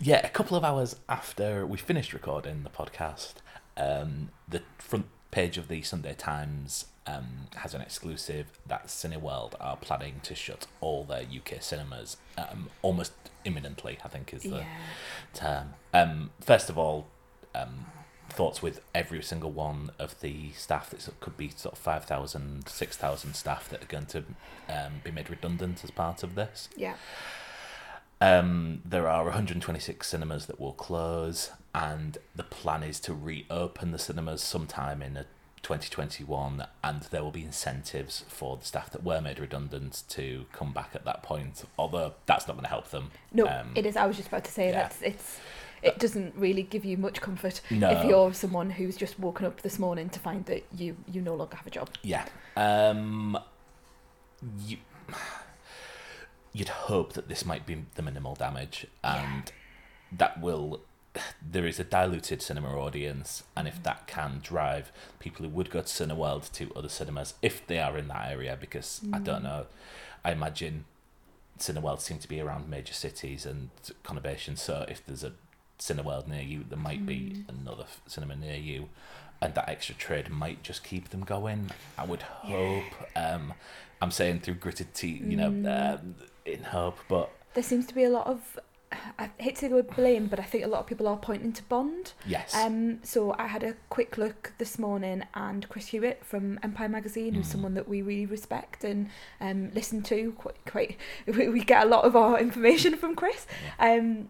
Yeah, 0.00 0.26
a 0.26 0.28
couple 0.30 0.56
of 0.56 0.64
hours 0.64 0.96
after 1.08 1.64
we 1.66 1.78
finished 1.78 2.12
recording 2.12 2.62
the 2.62 2.70
podcast, 2.70 3.34
um, 3.76 4.30
the 4.48 4.62
front 4.78 5.06
page 5.34 5.58
of 5.58 5.66
the 5.66 5.82
Sunday 5.82 6.14
Times 6.14 6.86
um, 7.08 7.48
has 7.56 7.74
an 7.74 7.80
exclusive 7.80 8.46
that 8.68 8.86
Cineworld 8.86 9.54
are 9.60 9.76
planning 9.76 10.20
to 10.22 10.34
shut 10.34 10.68
all 10.80 11.02
their 11.02 11.22
UK 11.22 11.60
cinemas 11.60 12.16
um, 12.38 12.70
almost 12.82 13.12
imminently, 13.44 13.98
I 14.04 14.08
think 14.08 14.32
is 14.32 14.44
the 14.44 14.64
term. 15.34 15.74
Um, 15.92 16.30
first 16.40 16.70
of 16.70 16.78
all, 16.78 17.08
um, 17.52 17.86
thoughts 18.30 18.62
with 18.62 18.80
every 18.94 19.22
single 19.22 19.50
one 19.50 19.90
of 19.98 20.20
the 20.20 20.52
staff 20.52 20.90
that 20.90 21.08
could 21.18 21.36
be 21.36 21.50
sort 21.50 21.74
of 21.74 21.78
5,000, 21.80 22.68
6,000 22.68 23.34
staff 23.34 23.68
that 23.70 23.82
are 23.82 23.86
going 23.86 24.06
to 24.06 24.24
um, 24.68 25.00
be 25.02 25.10
made 25.10 25.28
redundant 25.28 25.82
as 25.82 25.90
part 25.90 26.22
of 26.22 26.36
this. 26.36 26.68
Yeah. 26.76 26.94
Um, 28.20 28.82
there 28.84 29.08
are 29.08 29.24
126 29.24 30.06
cinemas 30.06 30.46
that 30.46 30.60
will 30.60 30.72
close, 30.72 31.50
and 31.74 32.18
the 32.34 32.44
plan 32.44 32.82
is 32.82 33.00
to 33.00 33.14
reopen 33.14 33.90
the 33.90 33.98
cinemas 33.98 34.42
sometime 34.42 35.02
in 35.02 35.14
2021, 35.62 36.66
and 36.82 37.00
there 37.04 37.22
will 37.22 37.30
be 37.30 37.42
incentives 37.42 38.24
for 38.28 38.56
the 38.56 38.64
staff 38.64 38.90
that 38.90 39.02
were 39.02 39.20
made 39.20 39.38
redundant 39.38 40.02
to 40.10 40.44
come 40.52 40.72
back 40.72 40.90
at 40.94 41.04
that 41.06 41.22
point. 41.22 41.64
Although 41.78 42.14
that's 42.26 42.46
not 42.46 42.54
going 42.54 42.64
to 42.64 42.68
help 42.70 42.90
them. 42.90 43.10
No, 43.32 43.46
Um, 43.46 43.72
it 43.74 43.86
is. 43.86 43.96
I 43.96 44.06
was 44.06 44.16
just 44.16 44.28
about 44.28 44.44
to 44.44 44.52
say 44.52 44.68
yeah. 44.68 44.88
that 44.88 44.96
it's. 45.02 45.38
It 45.82 45.98
doesn't 45.98 46.34
really 46.34 46.62
give 46.62 46.82
you 46.86 46.96
much 46.96 47.20
comfort 47.20 47.60
No. 47.70 47.90
if 47.90 48.06
you're 48.06 48.32
someone 48.32 48.70
who's 48.70 48.96
just 48.96 49.18
woken 49.18 49.44
up 49.44 49.60
this 49.60 49.78
morning 49.78 50.08
to 50.10 50.18
find 50.20 50.46
that 50.46 50.64
you 50.74 50.96
you 51.12 51.20
no 51.20 51.34
longer 51.34 51.56
have 51.56 51.66
a 51.66 51.70
job. 51.70 51.90
Yeah. 52.02 52.24
Um, 52.56 53.36
you, 54.66 54.78
you'd 56.54 56.68
hope 56.70 57.12
that 57.14 57.28
this 57.28 57.44
might 57.44 57.66
be 57.66 57.84
the 57.96 58.02
minimal 58.02 58.34
damage, 58.34 58.86
and 59.02 59.50
that 60.12 60.40
will. 60.40 60.80
There 61.48 61.66
is 61.66 61.78
a 61.78 61.84
diluted 61.84 62.42
cinema 62.42 62.76
audience, 62.76 63.44
and 63.56 63.68
if 63.68 63.82
that 63.84 64.06
can 64.06 64.40
drive 64.42 64.90
people 65.20 65.44
who 65.44 65.50
would 65.52 65.70
go 65.70 65.80
to 65.80 65.86
Cineworld 65.86 66.50
to 66.52 66.72
other 66.74 66.88
cinemas, 66.88 67.34
if 67.40 67.66
they 67.66 67.78
are 67.78 67.96
in 67.96 68.08
that 68.08 68.30
area, 68.30 68.56
because 68.60 69.00
I 69.12 69.18
don't 69.20 69.44
know, 69.44 69.66
I 70.24 70.32
imagine 70.32 70.84
Cineworld 71.58 72.00
seem 72.00 72.18
to 72.18 72.28
be 72.28 72.40
around 72.40 72.68
major 72.68 72.94
cities 72.94 73.46
and 73.46 73.70
conurbations. 74.02 74.58
So 74.58 74.84
if 74.88 75.06
there's 75.06 75.22
a 75.22 75.32
Cineworld 75.78 76.26
near 76.26 76.42
you, 76.42 76.64
there 76.68 76.78
might 76.78 77.04
be 77.06 77.44
another 77.48 77.84
cinema 78.06 78.34
near 78.36 78.56
you, 78.56 78.88
and 79.40 79.54
that 79.54 79.68
extra 79.68 79.94
trade 79.94 80.30
might 80.30 80.62
just 80.62 80.82
keep 80.82 81.10
them 81.10 81.22
going. 81.22 81.70
I 81.98 82.04
would 82.06 82.22
hope. 82.22 82.84
Um, 83.14 83.54
I'm 84.00 84.10
saying 84.10 84.40
through 84.40 84.54
gritted 84.54 84.94
teeth, 84.94 85.22
you 85.24 85.36
know, 85.36 85.98
um, 86.00 86.14
in 86.44 86.64
hope, 86.64 86.98
but 87.08 87.30
There 87.54 87.62
seems 87.62 87.86
to 87.86 87.94
be 87.94 88.04
a 88.04 88.10
lot 88.10 88.26
of. 88.26 88.58
I 89.18 89.30
hate 89.38 89.54
to 89.56 89.60
say 89.62 89.68
the 89.68 89.74
word 89.76 89.94
blame, 89.96 90.26
but 90.26 90.38
I 90.38 90.42
think 90.42 90.64
a 90.64 90.68
lot 90.68 90.80
of 90.80 90.86
people 90.86 91.06
are 91.08 91.16
pointing 91.16 91.52
to 91.52 91.62
Bond. 91.64 92.12
yes, 92.26 92.54
Um, 92.54 93.02
so 93.02 93.34
I 93.38 93.46
had 93.46 93.62
a 93.62 93.74
quick 93.88 94.16
look 94.18 94.52
this 94.58 94.78
morning, 94.78 95.22
and 95.34 95.68
Chris 95.68 95.88
Hewitt 95.88 96.24
from 96.24 96.58
Empire 96.62 96.88
Magazine, 96.88 97.34
who's 97.34 97.46
Mm. 97.48 97.52
someone 97.52 97.74
that 97.74 97.88
we 97.88 98.02
really 98.02 98.26
respect 98.26 98.84
and 98.84 99.08
um, 99.40 99.70
listen 99.74 100.02
to 100.04 100.32
quite. 100.32 100.56
quite 100.66 100.96
we, 101.26 101.48
we 101.48 101.60
get 101.64 101.82
a 101.82 101.86
lot 101.88 102.04
of 102.04 102.14
our 102.16 102.38
information 102.40 102.96
from 102.96 103.14
Chris. 103.14 103.46
Um, 103.78 104.28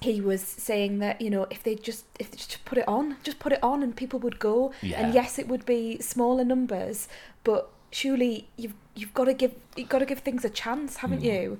he 0.00 0.20
was 0.20 0.42
saying 0.42 0.98
that 0.98 1.20
you 1.22 1.30
know 1.30 1.46
if 1.50 1.62
they 1.62 1.74
just 1.76 2.04
if 2.20 2.30
they 2.30 2.36
just 2.36 2.64
put 2.66 2.76
it 2.78 2.86
on, 2.86 3.16
just 3.22 3.38
put 3.38 3.52
it 3.52 3.62
on, 3.62 3.82
and 3.82 3.96
people 3.96 4.18
would 4.20 4.38
go. 4.38 4.72
yeah, 4.82 5.00
And 5.00 5.14
yes, 5.14 5.38
it 5.38 5.48
would 5.48 5.64
be 5.64 5.98
smaller 6.00 6.44
numbers, 6.44 7.08
but 7.42 7.70
surely 7.90 8.48
you've 8.56 8.74
you've 8.94 9.14
got 9.14 9.24
to 9.24 9.34
give 9.34 9.54
you've 9.76 9.88
got 9.88 10.00
to 10.00 10.06
give 10.06 10.18
things 10.18 10.44
a 10.44 10.50
chance, 10.50 10.98
haven't 10.98 11.22
Mm. 11.22 11.32
you? 11.32 11.58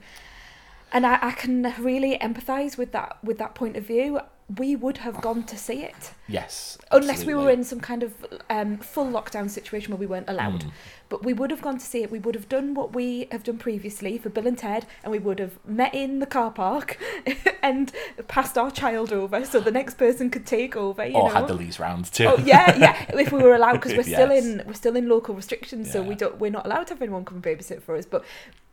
And 0.95 1.05
I, 1.05 1.19
I 1.21 1.33
can 1.33 1.75
really 1.81 2.17
empathise 2.19 2.79
with 2.79 2.93
that 2.93 3.19
with 3.23 3.37
that 3.39 3.55
point 3.55 3.77
of 3.77 3.85
view. 3.85 4.21
We 4.59 4.77
would 4.77 4.99
have 4.99 5.23
gone 5.23 5.45
to 5.45 5.57
see 5.57 5.83
it 5.83 6.13
yes, 6.29 6.77
unless 6.91 7.25
we 7.25 7.35
were 7.35 7.49
in 7.49 7.65
some 7.65 7.81
kind 7.81 8.03
of 8.03 8.13
um, 8.51 8.77
full 8.77 9.07
lockdown 9.07 9.49
situation 9.49 9.91
where 9.91 9.99
we 9.99 10.05
weren't 10.07 10.29
allowed. 10.29 10.65
Mm. 10.65 10.71
But 11.09 11.25
we 11.25 11.33
would 11.33 11.51
have 11.51 11.63
gone 11.63 11.79
to 11.79 11.85
see 11.85 12.03
it. 12.03 12.11
We 12.11 12.19
would 12.19 12.35
have 12.35 12.49
done 12.49 12.75
what 12.75 12.93
we 12.95 13.29
have 13.31 13.43
done 13.45 13.57
previously 13.59 14.19
for 14.19 14.29
Bill 14.31 14.47
and 14.47 14.59
Ted, 14.59 14.85
and 15.03 15.13
we 15.13 15.19
would 15.19 15.39
have 15.39 15.59
met 15.65 15.95
in 15.95 16.19
the 16.19 16.27
car 16.27 16.51
park 16.51 16.99
and 17.63 17.93
passed 18.29 18.59
our 18.59 18.71
child 18.71 19.13
over 19.13 19.45
so 19.47 19.61
the 19.61 19.71
next 19.71 19.95
person 19.95 20.29
could 20.29 20.45
take 20.47 20.77
over. 20.77 21.07
You 21.07 21.15
or 21.15 21.29
know, 21.29 21.35
had 21.35 21.47
the 21.49 21.55
lease 21.55 21.79
round 21.79 22.13
too. 22.13 22.27
Oh 22.27 22.37
yeah, 22.39 22.77
yeah. 22.77 23.17
If 23.19 23.33
we 23.33 23.43
were 23.43 23.55
allowed, 23.55 23.75
because 23.75 23.93
we're 23.95 24.03
still 24.15 24.31
Yes. 24.31 24.45
in 24.45 24.63
we're 24.67 24.75
still 24.75 24.97
in 24.97 25.09
local 25.09 25.35
restrictions, 25.35 25.91
so 25.91 26.03
we 26.03 26.15
don't 26.15 26.39
we're 26.39 26.51
not 26.51 26.67
allowed 26.67 26.87
to 26.89 26.95
have 26.95 27.03
anyone 27.03 27.25
come 27.25 27.37
and 27.37 27.45
babysit 27.45 27.81
for 27.83 27.97
us. 27.97 28.05
But 28.05 28.25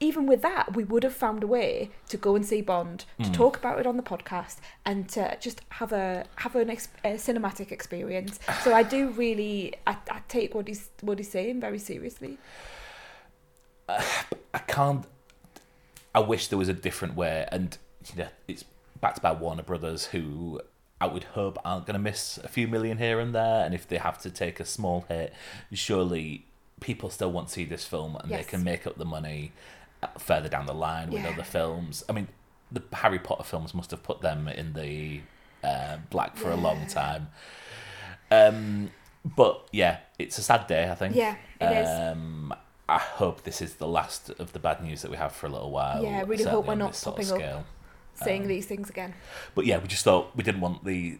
even 0.01 0.25
with 0.25 0.41
that, 0.41 0.73
we 0.75 0.83
would 0.83 1.03
have 1.03 1.13
found 1.13 1.43
a 1.43 1.47
way 1.47 1.91
to 2.09 2.17
go 2.17 2.35
and 2.35 2.45
see 2.45 2.61
Bond, 2.61 3.05
to 3.23 3.29
Mm. 3.29 3.33
talk 3.33 3.55
about 3.57 3.79
it 3.79 3.85
on 3.85 3.97
the 3.97 4.03
podcast, 4.03 4.57
and 4.85 5.07
to 5.09 5.37
just 5.39 5.60
have 5.69 5.91
a 5.93 6.25
have 6.35 6.55
an 6.55 6.69
ex- 6.69 6.89
a 7.03 7.13
cinematic 7.13 7.71
experience. 7.71 8.39
So 8.63 8.73
I 8.73 8.83
do 8.83 9.09
really 9.09 9.73
I, 9.87 9.97
I 10.09 10.21
take 10.27 10.53
what 10.55 10.67
he's 10.67 10.89
what 11.01 11.17
he's 11.17 11.29
saying 11.31 11.59
very 11.61 11.79
seriously. 11.79 12.37
I 13.89 14.59
can't. 14.67 15.05
I 16.13 16.19
wish 16.19 16.47
there 16.47 16.57
was 16.59 16.69
a 16.69 16.73
different 16.73 17.15
way, 17.15 17.47
and 17.51 17.77
you 18.13 18.23
know, 18.23 18.29
it's 18.47 18.65
backed 18.99 19.21
by 19.21 19.31
Warner 19.31 19.63
Brothers, 19.63 20.05
who 20.07 20.59
I 20.99 21.07
would 21.07 21.23
hope 21.23 21.57
aren't 21.63 21.85
going 21.85 21.93
to 21.93 21.99
miss 21.99 22.37
a 22.43 22.47
few 22.47 22.67
million 22.67 22.97
here 22.97 23.19
and 23.19 23.33
there. 23.33 23.65
And 23.65 23.73
if 23.73 23.87
they 23.87 23.97
have 23.97 24.21
to 24.21 24.29
take 24.29 24.59
a 24.59 24.65
small 24.65 25.05
hit, 25.07 25.33
surely 25.73 26.45
people 26.79 27.09
still 27.09 27.31
want 27.31 27.47
to 27.47 27.53
see 27.53 27.65
this 27.65 27.85
film, 27.85 28.15
and 28.17 28.29
Yes. 28.29 28.45
they 28.45 28.49
can 28.49 28.63
make 28.63 28.85
up 28.85 28.97
the 28.97 29.05
money 29.05 29.51
uh, 30.03 30.07
further 30.17 30.49
down 30.49 30.65
the 30.65 30.73
line 30.73 31.09
with 31.11 31.23
Yeah. 31.23 31.29
other 31.29 31.43
films. 31.43 32.03
I 32.09 32.11
mean, 32.13 32.27
the 32.71 32.83
Harry 32.93 33.19
Potter 33.19 33.43
films 33.43 33.73
must 33.73 33.91
have 33.91 34.03
put 34.03 34.21
them 34.21 34.47
in 34.47 34.73
the 34.73 35.21
uh, 35.63 35.97
black 36.09 36.35
for 36.37 36.51
a 36.51 36.55
long 36.55 36.87
time. 36.87 37.27
Um, 38.29 38.91
but 39.23 39.67
yeah, 39.71 39.97
it's 40.17 40.37
a 40.37 40.41
sad 40.41 40.67
day. 40.67 40.89
I 40.89 40.95
think. 40.95 41.15
Yeah, 41.15 41.35
it 41.59 41.65
is. 41.83 41.89
Um, 41.89 42.53
I 42.89 42.97
hope 42.97 43.43
this 43.43 43.61
is 43.61 43.75
the 43.75 43.87
last 43.87 44.29
of 44.31 44.51
the 44.53 44.59
bad 44.59 44.83
news 44.83 45.01
that 45.01 45.11
we 45.11 45.17
have 45.17 45.31
for 45.33 45.47
a 45.47 45.49
little 45.49 45.71
while. 45.71 46.03
Yeah, 46.03 46.19
I 46.19 46.21
really 46.23 46.43
hope 46.43 46.65
we're 46.67 46.75
not 46.75 46.91
this 46.91 46.99
sort 46.99 47.19
of 47.19 47.27
popping 47.29 47.45
up. 47.45 47.65
Saying 48.15 48.41
Um, 48.43 48.47
these 48.49 48.65
things 48.65 48.89
again. 48.89 49.13
But 49.55 49.65
yeah, 49.65 49.77
we 49.77 49.87
just 49.87 50.03
thought 50.03 50.35
we 50.35 50.43
didn't 50.43 50.61
want 50.61 50.83
the 50.83 51.17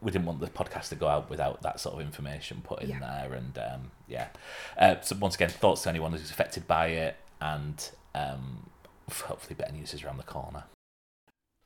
we 0.00 0.12
didn't 0.12 0.26
want 0.26 0.38
the 0.38 0.46
podcast 0.46 0.90
to 0.90 0.94
go 0.94 1.08
out 1.08 1.28
without 1.28 1.60
that 1.62 1.80
sort 1.80 1.96
of 1.96 2.00
information 2.00 2.60
put 2.62 2.82
in 2.82 2.90
Yeah. 2.90 3.00
there, 3.00 3.34
and 3.34 3.58
um, 3.58 3.90
yeah. 4.06 4.28
Uh, 4.78 4.94
so 5.00 5.16
once 5.16 5.34
again, 5.34 5.48
thoughts 5.48 5.82
to 5.82 5.88
anyone 5.88 6.12
who's 6.12 6.30
affected 6.30 6.68
by 6.68 6.86
it, 6.88 7.16
and 7.40 7.90
um, 8.14 8.70
hopefully 9.10 9.56
better 9.56 9.72
news 9.72 9.92
is 9.94 10.04
around 10.04 10.18
the 10.18 10.22
corner. 10.22 10.64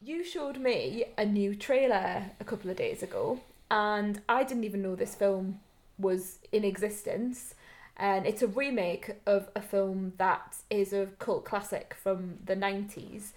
You 0.05 0.25
showed 0.25 0.59
me 0.59 1.05
a 1.17 1.25
new 1.25 1.55
trailer 1.55 2.25
a 2.41 2.45
couple 2.45 2.71
of 2.71 2.77
days 2.77 3.03
ago, 3.03 3.41
and 3.71 4.21
I 4.29 4.43
didn't 4.43 4.65
even 4.65 4.83
know 4.83 4.97
this 4.97 5.15
film 5.15 5.61
was 5.99 6.39
in 6.51 6.65
existence. 6.65 7.55
And 7.97 8.27
it's 8.27 8.43
a 8.43 8.49
remake 8.49 9.13
of 9.27 9.49
a 9.55 9.61
film 9.61 10.15
that 10.17 10.57
is 10.71 10.93
a 10.93 11.07
cult 11.19 11.45
classic 11.45 11.95
from 11.95 12.39
the 12.45 12.57
90s. 12.57 13.33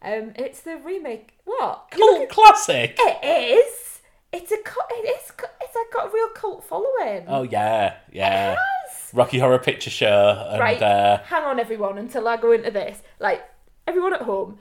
Um, 0.00 0.32
it's 0.36 0.60
the 0.62 0.76
remake. 0.78 1.34
What? 1.44 1.88
Cult 1.90 2.28
classic. 2.30 2.96
It 2.98 3.24
is. 3.58 3.98
It's 4.32 4.52
a 4.52 4.58
cult. 4.58 4.86
It 4.92 5.08
is. 5.20 5.32
It's 5.60 5.92
got 5.92 6.06
a 6.06 6.14
real 6.14 6.28
cult 6.28 6.64
following. 6.64 7.24
Oh 7.28 7.42
yeah, 7.42 7.96
yeah. 8.10 8.52
It 8.52 8.58
has. 8.58 9.10
Rocky 9.12 9.38
Horror 9.38 9.58
Picture 9.58 9.90
Show, 9.90 10.46
and 10.50 10.60
Right. 10.60 10.80
uh, 10.80 11.18
Hang 11.24 11.42
on, 11.44 11.60
everyone, 11.60 11.98
until 11.98 12.26
I 12.26 12.36
go 12.38 12.52
into 12.52 12.70
this. 12.70 13.02
Like, 13.20 13.44
everyone 13.86 14.14
at 14.14 14.22
home, 14.22 14.58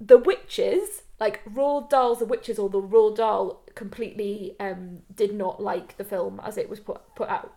the 0.00 0.16
witches, 0.16 1.02
like 1.18 1.44
Roald 1.44 1.90
Dahl's 1.90 2.20
The 2.20 2.24
Witches, 2.24 2.58
or 2.58 2.70
the 2.70 2.80
Roald 2.80 3.16
Dahl 3.16 3.60
completely 3.74 4.56
um, 4.58 5.00
did 5.14 5.34
not 5.34 5.62
like 5.62 5.96
the 5.98 6.04
film 6.04 6.40
as 6.42 6.56
it 6.56 6.70
was 6.70 6.80
put 6.80 7.02
put 7.14 7.28
out. 7.28 7.52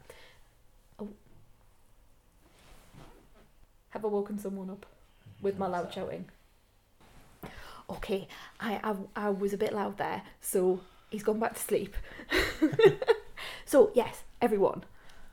Have 3.90 4.04
I 4.04 4.08
woken 4.08 4.38
someone 4.38 4.70
up 4.70 4.86
with 5.42 5.58
my 5.58 5.68
loud 5.68 5.94
shouting? 5.94 6.26
Okay, 7.90 8.28
I, 8.60 8.80
I 9.16 9.28
I 9.28 9.30
was 9.30 9.54
a 9.54 9.58
bit 9.58 9.74
loud 9.74 9.98
there, 9.98 10.24
so 10.42 10.82
he's 11.10 11.24
gone 11.24 11.40
back 11.40 11.54
to 11.54 11.62
sleep. 11.62 11.96
so 13.66 13.92
yes, 13.94 14.24
everyone, 14.42 14.84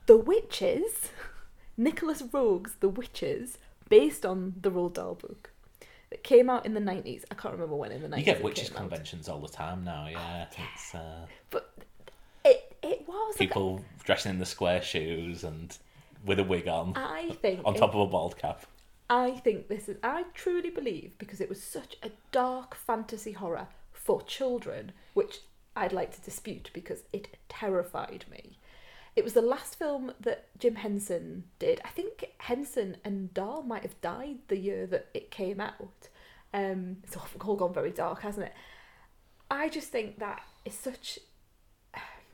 The 0.07 0.17
Witches, 0.17 1.11
Nicolas 1.77 2.23
Roeg's 2.23 2.75
The 2.81 2.89
Witches, 2.89 3.59
based 3.89 4.25
on 4.25 4.55
the 4.61 4.71
Roald 4.71 4.95
Dahl 4.95 5.15
book, 5.15 5.51
that 6.11 6.23
came 6.25 6.51
out 6.51 6.67
in 6.67 6.75
the 6.75 6.81
nineties. 6.81 7.25
I 7.31 7.35
can't 7.35 7.55
remember 7.55 7.77
when 7.77 7.93
in 7.93 8.03
the 8.03 8.09
90s. 8.09 8.19
You 8.19 8.25
get 8.25 8.43
witches 8.43 8.69
conventions 8.69 9.29
all 9.29 9.39
the 9.41 9.49
time 9.49 9.85
now. 9.85 10.07
Yeah, 10.11 10.47
it's 10.73 10.95
uh, 10.95 11.27
but 11.51 11.73
it 12.45 12.77
it 12.83 13.05
was 13.07 13.35
like, 13.35 13.39
people 13.49 13.85
dressing 14.05 14.31
in 14.31 14.39
the 14.39 14.47
square 14.47 14.83
shoes 14.83 15.45
and 15.45 15.77
with 16.25 16.39
a 16.39 16.45
wig 16.45 16.69
on, 16.69 16.93
I 16.97 17.31
think 17.41 17.61
on 17.65 17.75
it- 17.75 17.79
top 17.79 17.95
of 17.95 18.01
a 18.01 18.07
bald 18.07 18.37
cap. 18.37 18.67
I 19.09 19.33
think 19.33 19.67
this 19.69 19.89
is. 19.89 19.97
I 20.05 20.25
truly 20.35 20.71
believe 20.71 21.19
because 21.19 21.41
it 21.41 21.49
was 21.49 21.61
such 21.63 21.97
a 22.03 22.11
dark 22.31 22.77
fantasy 22.77 23.33
horror 23.33 23.67
for 23.93 24.23
children, 24.23 24.93
which 25.15 25.41
I'd 25.75 25.93
like 25.93 26.15
to 26.15 26.21
dispute 26.21 26.71
because 26.73 27.03
it 27.13 27.37
terrified 27.49 28.25
me. 28.31 28.59
It 29.17 29.25
was 29.25 29.33
the 29.33 29.43
last 29.43 29.79
film 29.79 30.13
that 30.21 30.49
Jim 30.59 30.77
Henson 30.77 31.45
did. 31.59 31.81
I 31.85 31.89
think 31.89 32.31
Henson 32.39 32.97
and 33.05 33.35
Dahl 33.35 33.63
might 33.63 33.83
have 33.83 34.01
died 34.01 34.39
the 34.49 34.59
year 34.59 34.87
that 34.87 35.09
it 35.13 35.31
came 35.31 35.61
out. 35.61 36.09
Um, 36.55 36.99
it's 37.05 37.17
all 37.41 37.57
gone 37.57 37.75
very 37.75 37.91
dark, 37.91 38.23
hasn't 38.23 38.47
it? 38.47 38.53
I 39.51 39.69
just 39.69 39.89
think 39.89 40.19
that 40.19 40.43
is 40.65 40.75
such. 40.75 41.19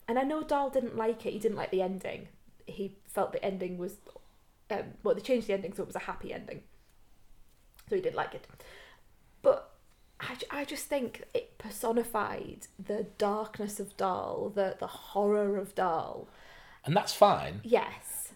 And 0.08 0.18
I 0.18 0.22
know 0.22 0.42
Dahl 0.42 0.70
didn't 0.70 0.96
like 0.96 1.24
it. 1.26 1.32
He 1.32 1.38
didn't 1.38 1.56
like 1.56 1.70
the 1.70 1.82
ending. 1.82 2.28
He 2.66 2.96
felt 3.06 3.32
the 3.32 3.44
ending 3.44 3.78
was 3.78 3.96
um, 4.70 4.84
well, 5.02 5.14
they 5.14 5.20
changed 5.20 5.46
the 5.46 5.52
ending 5.54 5.72
so 5.72 5.82
it 5.82 5.86
was 5.86 5.96
a 5.96 6.00
happy 6.00 6.32
ending. 6.32 6.62
So 7.88 7.96
he 7.96 8.02
didn't 8.02 8.16
like 8.16 8.34
it. 8.34 8.46
But 9.42 9.70
I, 10.20 10.36
I 10.50 10.64
just 10.64 10.86
think 10.86 11.24
it 11.34 11.56
personified 11.58 12.66
the 12.84 13.06
darkness 13.18 13.78
of 13.78 13.96
Dahl, 13.96 14.50
the, 14.54 14.76
the 14.78 14.86
horror 14.86 15.56
of 15.56 15.74
Dahl. 15.74 16.28
And 16.86 16.96
that's 16.96 17.12
fine, 17.12 17.60
Yes, 17.64 18.32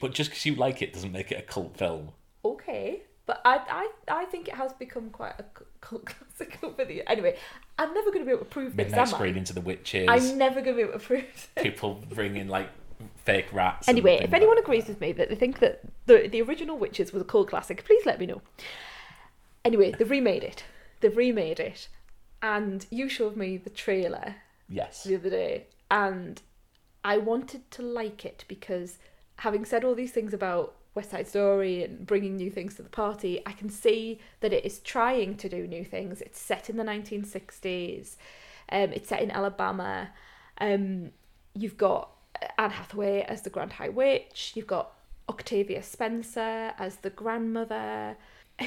but 0.00 0.12
just 0.12 0.30
because 0.30 0.46
you 0.46 0.54
like 0.54 0.80
it 0.82 0.92
doesn't 0.92 1.12
make 1.12 1.30
it 1.32 1.38
a 1.38 1.42
cult 1.42 1.76
film. 1.76 2.12
okay. 2.44 3.02
But 3.24 3.40
I, 3.44 3.60
I, 4.08 4.22
I 4.22 4.24
think 4.26 4.48
it 4.48 4.54
has 4.54 4.72
become 4.72 5.08
quite 5.10 5.34
a 5.38 5.44
cu- 5.54 5.64
cult 5.80 6.04
classic 6.06 6.58
over 6.64 6.84
the 6.84 7.08
Anyway, 7.08 7.36
I'm 7.78 7.94
never 7.94 8.10
going 8.10 8.18
to 8.20 8.24
be 8.26 8.32
able 8.32 8.40
to 8.44 8.50
prove 8.50 8.76
this, 8.76 8.88
Midnight 8.88 9.08
am 9.08 9.14
I? 9.14 9.16
Screen 9.18 9.36
into 9.36 9.52
the 9.52 9.60
Witches, 9.60 10.08
I'm 10.08 10.36
never 10.38 10.60
going 10.60 10.76
to 10.76 10.82
be 10.82 10.88
able 10.88 10.98
to 10.98 11.04
prove 11.06 11.24
this. 11.32 11.48
people 11.62 12.02
bringing 12.10 12.48
like 12.48 12.68
fake 13.24 13.46
rats. 13.52 13.88
Anyway, 13.88 14.18
if 14.22 14.32
anyone 14.34 14.56
like- 14.56 14.64
agrees 14.64 14.88
with 14.88 15.00
me 15.00 15.12
that 15.12 15.28
they 15.28 15.36
think 15.36 15.60
that 15.60 15.82
the 16.06 16.28
the 16.28 16.42
original 16.42 16.76
Witches 16.76 17.12
was 17.12 17.22
a 17.22 17.24
cult 17.24 17.48
classic, 17.48 17.84
please 17.84 18.04
let 18.04 18.18
me 18.18 18.26
know. 18.26 18.42
Anyway, 19.64 19.92
they've 19.96 20.10
remade 20.10 20.42
it. 20.42 20.64
They've 21.00 21.16
remade 21.16 21.60
it, 21.60 21.88
and 22.42 22.84
you 22.90 23.08
showed 23.08 23.36
me 23.36 23.56
the 23.56 23.70
trailer 23.70 24.34
yes, 24.68 25.04
the 25.04 25.14
other 25.14 25.30
day, 25.30 25.66
and 25.92 26.42
I 27.04 27.18
wanted 27.18 27.70
to 27.72 27.82
like 27.82 28.24
it 28.24 28.44
because 28.48 28.98
having 29.36 29.64
said 29.64 29.84
all 29.84 29.94
these 29.94 30.12
things 30.12 30.32
about 30.32 30.74
West 30.94 31.10
Side 31.10 31.26
Story 31.26 31.82
and 31.82 32.06
bringing 32.06 32.36
new 32.36 32.50
things 32.50 32.74
to 32.76 32.82
the 32.82 32.88
party, 32.88 33.40
I 33.46 33.52
can 33.52 33.70
see 33.70 34.20
that 34.40 34.52
it 34.52 34.64
is 34.64 34.78
trying 34.80 35.36
to 35.36 35.48
do 35.48 35.66
new 35.66 35.84
things. 35.84 36.20
It's 36.20 36.40
set 36.40 36.68
in 36.68 36.76
the 36.76 36.84
1960s. 36.84 38.16
Um, 38.70 38.92
it's 38.92 39.08
set 39.08 39.22
in 39.22 39.30
Alabama. 39.30 40.10
Um, 40.58 41.10
you've 41.54 41.78
got 41.78 42.10
Anne 42.58 42.70
Hathaway 42.70 43.22
as 43.22 43.42
the 43.42 43.50
Grand 43.50 43.72
High 43.72 43.88
Witch. 43.88 44.52
You've 44.54 44.66
got 44.66 44.92
Octavia 45.28 45.82
Spencer 45.82 46.72
as 46.78 46.96
the 46.96 47.10
grandmother. 47.10 48.16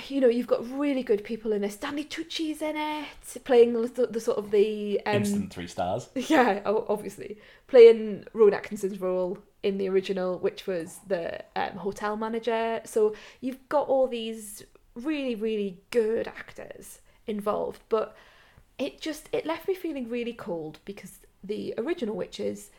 You 0.09 0.19
know, 0.19 0.27
you've 0.27 0.47
got 0.47 0.69
really 0.71 1.03
good 1.03 1.23
people 1.23 1.53
in 1.53 1.63
it. 1.63 1.71
Stanley 1.71 2.03
Tucci's 2.03 2.61
in 2.61 2.75
it, 2.75 3.43
playing 3.43 3.73
the, 3.73 4.07
the 4.07 4.19
sort 4.19 4.37
of 4.37 4.51
the 4.51 4.99
um, 5.05 5.17
instant 5.17 5.53
three 5.53 5.67
stars. 5.67 6.09
yeah, 6.15 6.61
obviously 6.65 7.37
playing 7.67 8.25
Rowan 8.33 8.53
Atkinson's 8.53 8.99
role 8.99 9.37
in 9.63 9.77
the 9.77 9.87
original, 9.89 10.37
which 10.39 10.67
was 10.67 10.99
the 11.07 11.43
um, 11.55 11.77
hotel 11.77 12.17
manager. 12.17 12.81
So 12.83 13.15
you've 13.41 13.67
got 13.69 13.87
all 13.87 14.07
these 14.07 14.63
really, 14.95 15.35
really 15.35 15.79
good 15.91 16.27
actors 16.27 16.99
involved, 17.27 17.81
but 17.89 18.15
it 18.77 18.99
just 18.99 19.29
it 19.31 19.45
left 19.45 19.67
me 19.67 19.73
feeling 19.73 20.09
really 20.09 20.33
cold 20.33 20.79
because 20.85 21.19
the 21.43 21.73
original 21.77 22.15
witches 22.15 22.71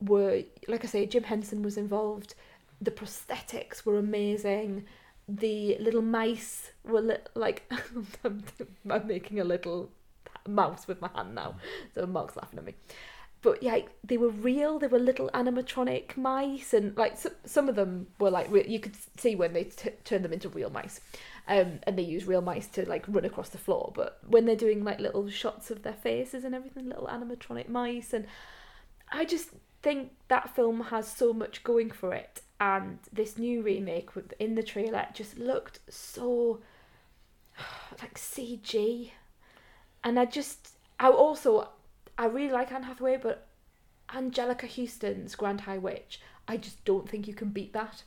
were, 0.00 0.42
like 0.66 0.84
I 0.84 0.88
say, 0.88 1.06
Jim 1.06 1.24
Henson 1.24 1.62
was 1.62 1.76
involved. 1.76 2.34
The 2.80 2.90
prosthetics 2.90 3.84
were 3.84 3.98
amazing. 3.98 4.84
The 5.28 5.76
little 5.78 6.02
mice 6.02 6.72
were 6.84 7.02
li- 7.02 7.16
like 7.34 7.70
I'm, 8.24 8.42
making 9.06 9.40
a 9.40 9.44
little 9.44 9.90
mouse 10.46 10.88
with 10.88 11.00
my 11.00 11.10
hand 11.14 11.34
now, 11.34 11.56
so 11.94 12.06
Mark's 12.06 12.36
laughing 12.36 12.58
at 12.58 12.64
me. 12.64 12.74
But 13.40 13.62
yeah, 13.62 13.80
they 14.02 14.16
were 14.16 14.30
real. 14.30 14.78
They 14.78 14.88
were 14.88 14.98
little 14.98 15.30
animatronic 15.32 16.16
mice, 16.16 16.74
and 16.74 16.96
like 16.96 17.16
so, 17.18 17.30
some 17.44 17.68
of 17.68 17.76
them 17.76 18.08
were 18.18 18.30
like 18.30 18.50
re- 18.50 18.66
you 18.66 18.80
could 18.80 18.96
see 19.18 19.36
when 19.36 19.52
they 19.52 19.64
t- 19.64 19.90
turned 20.04 20.24
them 20.24 20.32
into 20.32 20.48
real 20.48 20.70
mice, 20.70 21.00
um, 21.46 21.78
and 21.84 21.96
they 21.96 22.02
use 22.02 22.26
real 22.26 22.40
mice 22.40 22.66
to 22.68 22.88
like 22.88 23.04
run 23.06 23.24
across 23.24 23.50
the 23.50 23.58
floor. 23.58 23.92
But 23.94 24.18
when 24.26 24.44
they're 24.46 24.56
doing 24.56 24.82
like 24.82 24.98
little 24.98 25.28
shots 25.30 25.70
of 25.70 25.82
their 25.82 25.92
faces 25.92 26.42
and 26.42 26.54
everything, 26.54 26.88
little 26.88 27.06
animatronic 27.06 27.68
mice, 27.68 28.12
and 28.12 28.26
I 29.12 29.24
just 29.24 29.50
think 29.82 30.12
that 30.28 30.54
film 30.56 30.80
has 30.84 31.06
so 31.06 31.32
much 31.32 31.62
going 31.62 31.90
for 31.90 32.14
it. 32.14 32.40
And 32.60 32.98
this 33.12 33.38
new 33.38 33.62
remake 33.62 34.14
with 34.16 34.32
in 34.40 34.54
the 34.56 34.62
trailer 34.64 35.06
just 35.14 35.38
looked 35.38 35.78
so 35.88 36.60
like 38.02 38.14
CG, 38.14 39.10
and 40.02 40.18
I 40.18 40.24
just 40.24 40.70
I 40.98 41.08
also 41.08 41.68
I 42.16 42.26
really 42.26 42.50
like 42.52 42.72
Anne 42.72 42.82
Hathaway, 42.82 43.16
but 43.16 43.46
Anjelica 44.10 44.68
Huston's 44.68 45.34
Grand 45.36 45.62
High 45.62 45.78
Witch, 45.78 46.20
I 46.48 46.56
just 46.56 46.84
don't 46.84 47.08
think 47.08 47.28
you 47.28 47.34
can 47.34 47.50
beat 47.50 47.72
that. 47.74 48.02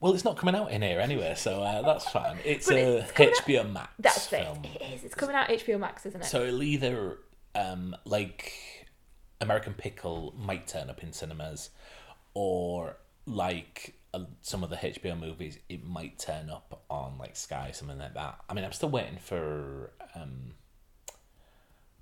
Well, 0.00 0.12
it's 0.14 0.24
not 0.24 0.36
coming 0.36 0.54
out 0.54 0.70
in 0.70 0.82
here 0.82 1.00
anyway, 1.00 1.34
so 1.36 1.62
uh, 1.62 1.82
that's 1.82 2.08
fine. 2.10 2.36
It's 2.44 2.70
a 2.70 2.98
it's 2.98 3.12
coming 3.12 3.32
out- 3.32 3.44
HBO 3.44 3.72
Max 3.72 3.90
That's 3.98 4.26
film. 4.28 4.64
it. 4.64 4.80
It 4.80 4.94
is. 4.94 5.04
It's 5.04 5.14
coming 5.14 5.34
out 5.34 5.48
HBO 5.48 5.80
Max, 5.80 6.06
isn't 6.06 6.20
it? 6.20 6.24
So 6.26 6.44
it'll 6.44 6.62
either 6.62 7.18
um, 7.56 7.96
like 8.04 8.52
American 9.40 9.74
Pickle 9.74 10.34
might 10.38 10.68
turn 10.68 10.88
up 10.88 11.02
in 11.02 11.12
cinemas, 11.12 11.70
or 12.38 12.96
like 13.26 13.96
uh, 14.14 14.20
some 14.42 14.62
of 14.62 14.70
the 14.70 14.76
HBO 14.76 15.18
movies, 15.18 15.58
it 15.68 15.84
might 15.84 16.20
turn 16.20 16.50
up 16.50 16.84
on 16.88 17.18
like 17.18 17.34
Sky, 17.34 17.72
something 17.72 17.98
like 17.98 18.14
that. 18.14 18.38
I 18.48 18.54
mean, 18.54 18.64
I'm 18.64 18.70
still 18.70 18.90
waiting 18.90 19.18
for 19.18 19.90
um, 20.14 20.54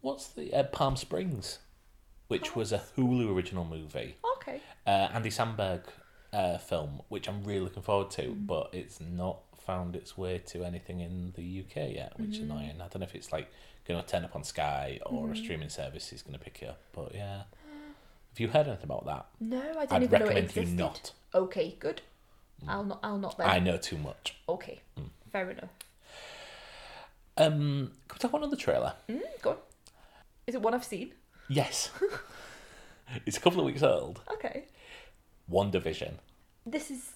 what's 0.02 0.28
the 0.28 0.52
uh, 0.52 0.64
Palm 0.64 0.96
Springs, 0.96 1.60
which 2.28 2.54
was 2.54 2.70
a 2.70 2.82
Hulu 2.98 3.34
original 3.34 3.64
movie, 3.64 4.16
okay. 4.36 4.60
uh, 4.86 5.08
Andy 5.14 5.30
Samberg 5.30 5.84
uh, 6.34 6.58
film, 6.58 7.00
which 7.08 7.30
I'm 7.30 7.42
really 7.42 7.60
looking 7.60 7.82
forward 7.82 8.10
to, 8.10 8.36
but 8.38 8.68
it's 8.74 9.00
not 9.00 9.38
found 9.66 9.96
its 9.96 10.18
way 10.18 10.42
to 10.48 10.64
anything 10.64 11.00
in 11.00 11.32
the 11.34 11.64
UK 11.64 11.94
yet, 11.94 12.12
which 12.18 12.32
is 12.32 12.40
annoying. 12.40 12.74
I 12.74 12.88
don't 12.88 13.00
know 13.00 13.04
if 13.04 13.14
it's 13.14 13.32
like 13.32 13.50
going 13.88 14.02
to 14.02 14.06
turn 14.06 14.22
up 14.22 14.36
on 14.36 14.44
Sky 14.44 15.00
or 15.06 15.32
a 15.32 15.36
streaming 15.36 15.70
service 15.70 16.12
is 16.12 16.20
going 16.20 16.38
to 16.38 16.44
pick 16.44 16.60
it 16.60 16.68
up, 16.68 16.82
but 16.92 17.14
yeah. 17.14 17.44
Have 18.36 18.40
you 18.42 18.48
heard 18.48 18.68
anything 18.68 18.84
about 18.84 19.06
that? 19.06 19.26
No, 19.40 19.58
I 19.58 19.86
didn't 19.86 19.92
I'd 19.92 20.02
even 20.02 20.20
know 20.20 20.26
it 20.26 20.34
recommend 20.34 20.68
you 20.68 20.76
not. 20.76 21.12
Okay, 21.34 21.74
good. 21.80 22.02
I'll 22.68 22.84
not. 22.84 23.00
I'll 23.02 23.16
not 23.16 23.38
then. 23.38 23.46
I 23.48 23.60
know 23.60 23.78
too 23.78 23.96
much. 23.96 24.36
Okay, 24.46 24.82
fair 25.32 25.50
enough. 25.50 25.70
Um, 27.38 27.92
can 28.08 28.14
we 28.14 28.18
talk 28.18 28.30
about 28.32 28.42
another 28.42 28.56
trailer? 28.56 28.92
Mm, 29.08 29.22
go 29.40 29.50
on. 29.52 29.56
Is 30.46 30.54
it 30.54 30.60
one 30.60 30.74
I've 30.74 30.84
seen? 30.84 31.12
Yes. 31.48 31.90
it's 33.24 33.38
a 33.38 33.40
couple 33.40 33.60
of 33.60 33.64
weeks 33.64 33.82
old. 33.82 34.20
Okay. 34.30 34.64
WandaVision. 35.50 36.16
This 36.66 36.90
is 36.90 37.12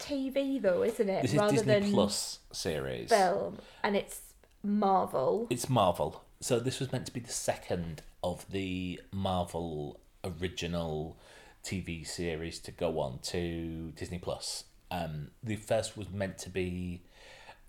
TV 0.00 0.60
though, 0.60 0.82
isn't 0.82 1.08
it? 1.08 1.22
This 1.22 1.34
is 1.34 1.38
Rather 1.38 1.52
Disney 1.52 1.72
than 1.72 1.92
Plus 1.92 2.40
series. 2.50 3.10
film, 3.10 3.58
and 3.84 3.94
it's 3.94 4.22
Marvel. 4.64 5.46
It's 5.50 5.68
Marvel. 5.68 6.24
So 6.40 6.58
this 6.58 6.80
was 6.80 6.90
meant 6.90 7.06
to 7.06 7.12
be 7.12 7.20
the 7.20 7.32
second 7.32 8.02
of 8.24 8.50
the 8.50 9.00
Marvel 9.12 10.00
original 10.24 11.16
TV 11.64 12.06
series 12.06 12.58
to 12.60 12.70
go 12.70 13.00
on 13.00 13.18
to 13.22 13.92
Disney 13.96 14.18
Plus. 14.18 14.64
Um, 14.90 15.30
the 15.42 15.56
first 15.56 15.96
was 15.96 16.10
meant 16.10 16.38
to 16.38 16.50
be 16.50 17.02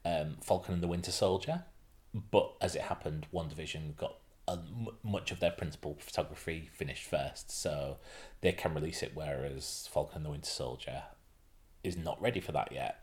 um, 0.04 0.38
Falcon 0.42 0.76
and 0.76 0.84
the 0.84 0.88
Winter 0.88 1.12
Soldier, 1.12 1.64
but 2.32 2.54
as 2.62 2.76
it 2.76 2.84
happened, 2.84 3.28
WandaVision 3.34 3.96
got 3.98 4.16
a, 4.48 4.60
much 5.04 5.32
of 5.32 5.40
their 5.40 5.52
principal 5.52 5.98
photography 6.00 6.70
finished 6.74 7.06
first, 7.06 7.52
so 7.52 7.98
they 8.42 8.52
can 8.52 8.74
release 8.74 9.02
it. 9.02 9.12
Whereas 9.14 9.90
Falcon 9.92 10.18
and 10.18 10.26
the 10.26 10.30
Winter 10.30 10.50
Soldier 10.50 11.04
is 11.84 11.98
not 11.98 12.22
ready 12.22 12.40
for 12.40 12.52
that 12.52 12.72
yet. 12.72 13.00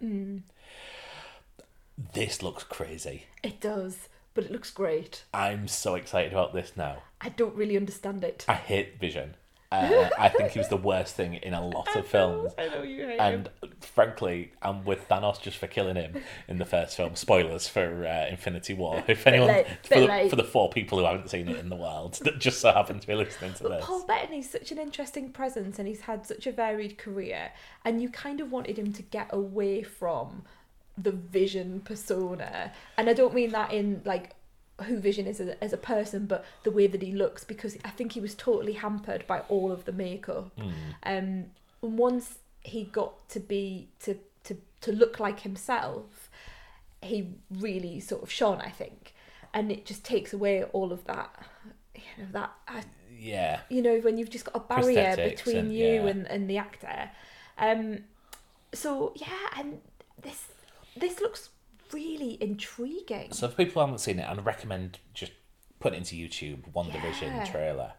This 2.14 2.42
looks 2.42 2.64
crazy. 2.64 3.26
It 3.42 3.60
does, 3.60 4.08
but 4.34 4.44
it 4.44 4.52
looks 4.52 4.70
great. 4.70 5.24
I'm 5.32 5.68
so 5.68 5.94
excited 5.94 6.32
about 6.32 6.52
this 6.52 6.72
now. 6.76 7.02
I 7.20 7.28
don't 7.30 7.54
really 7.54 7.76
understand 7.76 8.24
it. 8.24 8.44
I 8.48 8.54
hate 8.54 8.98
Vision. 8.98 9.34
Uh, 9.72 10.10
I 10.18 10.28
think 10.28 10.50
he 10.50 10.58
was 10.58 10.68
the 10.68 10.76
worst 10.76 11.14
thing 11.16 11.34
in 11.34 11.54
a 11.54 11.66
lot 11.66 11.94
of 11.96 12.06
films. 12.06 12.52
I 12.58 12.68
know 12.68 12.82
you 12.82 13.06
hate 13.06 13.18
And 13.18 13.48
him. 13.62 13.70
frankly, 13.80 14.52
I'm 14.60 14.84
with 14.84 15.08
Thanos 15.08 15.40
just 15.40 15.56
for 15.56 15.66
killing 15.66 15.96
him 15.96 16.22
in 16.48 16.58
the 16.58 16.64
first 16.66 16.96
film. 16.96 17.16
Spoilers 17.16 17.68
for 17.68 18.06
uh, 18.06 18.26
Infinity 18.28 18.74
War. 18.74 19.02
If 19.08 19.26
anyone, 19.26 19.48
late, 19.48 19.66
for, 19.82 20.00
the, 20.00 20.26
for 20.30 20.36
the 20.36 20.44
four 20.44 20.68
people 20.70 20.98
who 20.98 21.04
haven't 21.04 21.30
seen 21.30 21.48
it 21.48 21.58
in 21.58 21.68
the 21.68 21.76
world 21.76 22.18
that 22.22 22.38
just 22.38 22.60
so 22.60 22.72
happen 22.72 23.00
to 23.00 23.06
be 23.06 23.14
listening 23.14 23.54
to 23.54 23.64
this. 23.64 23.84
Paul 23.84 24.06
Bettany's 24.06 24.50
such 24.50 24.70
an 24.72 24.78
interesting 24.78 25.30
presence 25.30 25.78
and 25.78 25.88
he's 25.88 26.02
had 26.02 26.26
such 26.26 26.46
a 26.46 26.52
varied 26.52 26.98
career 26.98 27.52
and 27.84 28.02
you 28.02 28.08
kind 28.10 28.40
of 28.40 28.50
wanted 28.52 28.78
him 28.78 28.92
to 28.92 29.02
get 29.02 29.28
away 29.32 29.82
from 29.82 30.42
the 30.98 31.12
vision 31.12 31.80
persona 31.80 32.70
and 32.98 33.08
I 33.08 33.14
don't 33.14 33.32
mean 33.34 33.50
that 33.52 33.72
in 33.72 34.02
like 34.04 34.34
who 34.82 34.98
Vision 34.98 35.26
is 35.26 35.40
as 35.40 35.48
a, 35.48 35.64
as 35.64 35.72
a 35.72 35.76
person 35.76 36.26
but 36.26 36.44
the 36.64 36.70
way 36.70 36.86
that 36.86 37.02
he 37.02 37.12
looks 37.12 37.44
because 37.44 37.76
I 37.84 37.90
think 37.90 38.12
he 38.12 38.20
was 38.20 38.34
totally 38.34 38.74
hampered 38.74 39.26
by 39.26 39.40
all 39.48 39.70
of 39.72 39.84
the 39.84 39.92
makeup 39.92 40.50
um 40.58 40.72
and 41.02 41.50
once 41.80 42.38
he 42.60 42.84
got 42.84 43.28
to 43.30 43.40
be 43.40 43.88
to 44.00 44.18
to 44.44 44.56
to 44.82 44.92
look 44.92 45.18
like 45.20 45.40
himself 45.40 46.30
he 47.00 47.28
really 47.50 47.98
sort 48.00 48.22
of 48.22 48.30
shone 48.30 48.60
I 48.60 48.70
think 48.70 49.14
and 49.54 49.70
it 49.72 49.84
just 49.84 50.04
takes 50.04 50.32
away 50.32 50.62
all 50.64 50.92
of 50.92 51.04
that 51.06 51.34
you 51.94 52.02
know 52.18 52.28
that 52.32 52.52
I, 52.68 52.82
Yeah. 53.18 53.60
you 53.68 53.82
know 53.82 53.98
when 54.00 54.16
you've 54.18 54.30
just 54.30 54.44
got 54.44 54.56
a 54.56 54.60
barrier 54.60 55.16
Prosthetics 55.16 55.36
between 55.44 55.56
and- 55.56 55.74
you 55.74 55.86
yeah. 55.94 56.06
and, 56.06 56.26
and 56.28 56.48
the 56.50 56.58
actor 56.58 57.10
um 57.58 57.98
so 58.72 59.12
yeah 59.16 59.48
and 59.58 59.80
this 60.22 60.46
this 60.96 61.20
looks 61.20 61.50
really 61.92 62.38
intriguing 62.42 63.32
So 63.32 63.48
for 63.48 63.56
people 63.56 63.74
who 63.74 63.80
haven't 63.86 63.98
seen 64.00 64.18
it, 64.18 64.28
I'd 64.28 64.44
recommend 64.44 64.98
just 65.14 65.32
putting 65.80 66.00
it 66.00 66.12
into 66.12 66.16
YouTube, 66.16 66.72
WandaVision 66.72 67.22
Yeah. 67.22 67.44
trailer. 67.44 67.92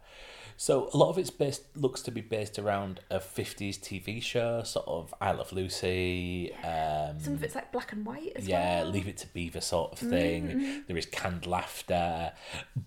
So 0.56 0.88
a 0.94 0.96
lot 0.96 1.10
of 1.10 1.18
it's 1.18 1.30
based 1.30 1.76
looks 1.76 2.00
to 2.02 2.12
be 2.12 2.20
based 2.20 2.60
around 2.60 3.00
a 3.10 3.18
fifties 3.18 3.76
TV 3.76 4.22
show, 4.22 4.62
sort 4.62 4.86
of 4.86 5.12
I 5.20 5.32
Love 5.32 5.52
Lucy. 5.52 6.54
Um, 6.62 7.18
some 7.18 7.34
of 7.34 7.42
it's 7.42 7.56
like 7.56 7.72
black 7.72 7.92
and 7.92 8.06
white 8.06 8.32
as 8.36 8.46
yeah, 8.46 8.82
well 8.82 8.90
Leave 8.92 9.08
It 9.08 9.16
to 9.18 9.26
Beaver 9.26 9.60
sort 9.60 9.92
of 9.92 9.98
thing. 9.98 10.46
Mm-hmm. 10.48 10.78
There 10.86 10.96
is 10.96 11.06
canned 11.06 11.46
laughter, 11.46 12.32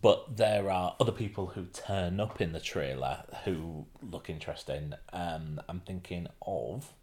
but 0.01 0.37
there 0.37 0.71
are 0.71 0.95
other 0.99 1.11
people 1.11 1.47
who 1.47 1.65
turn 1.65 2.21
up 2.21 2.39
in 2.39 2.53
the 2.53 2.61
trailer 2.61 3.23
who 3.43 3.85
look 4.01 4.29
interesting. 4.29 4.93
Um, 5.11 5.59
I'm 5.67 5.81
thinking 5.81 6.27
of 6.41 6.93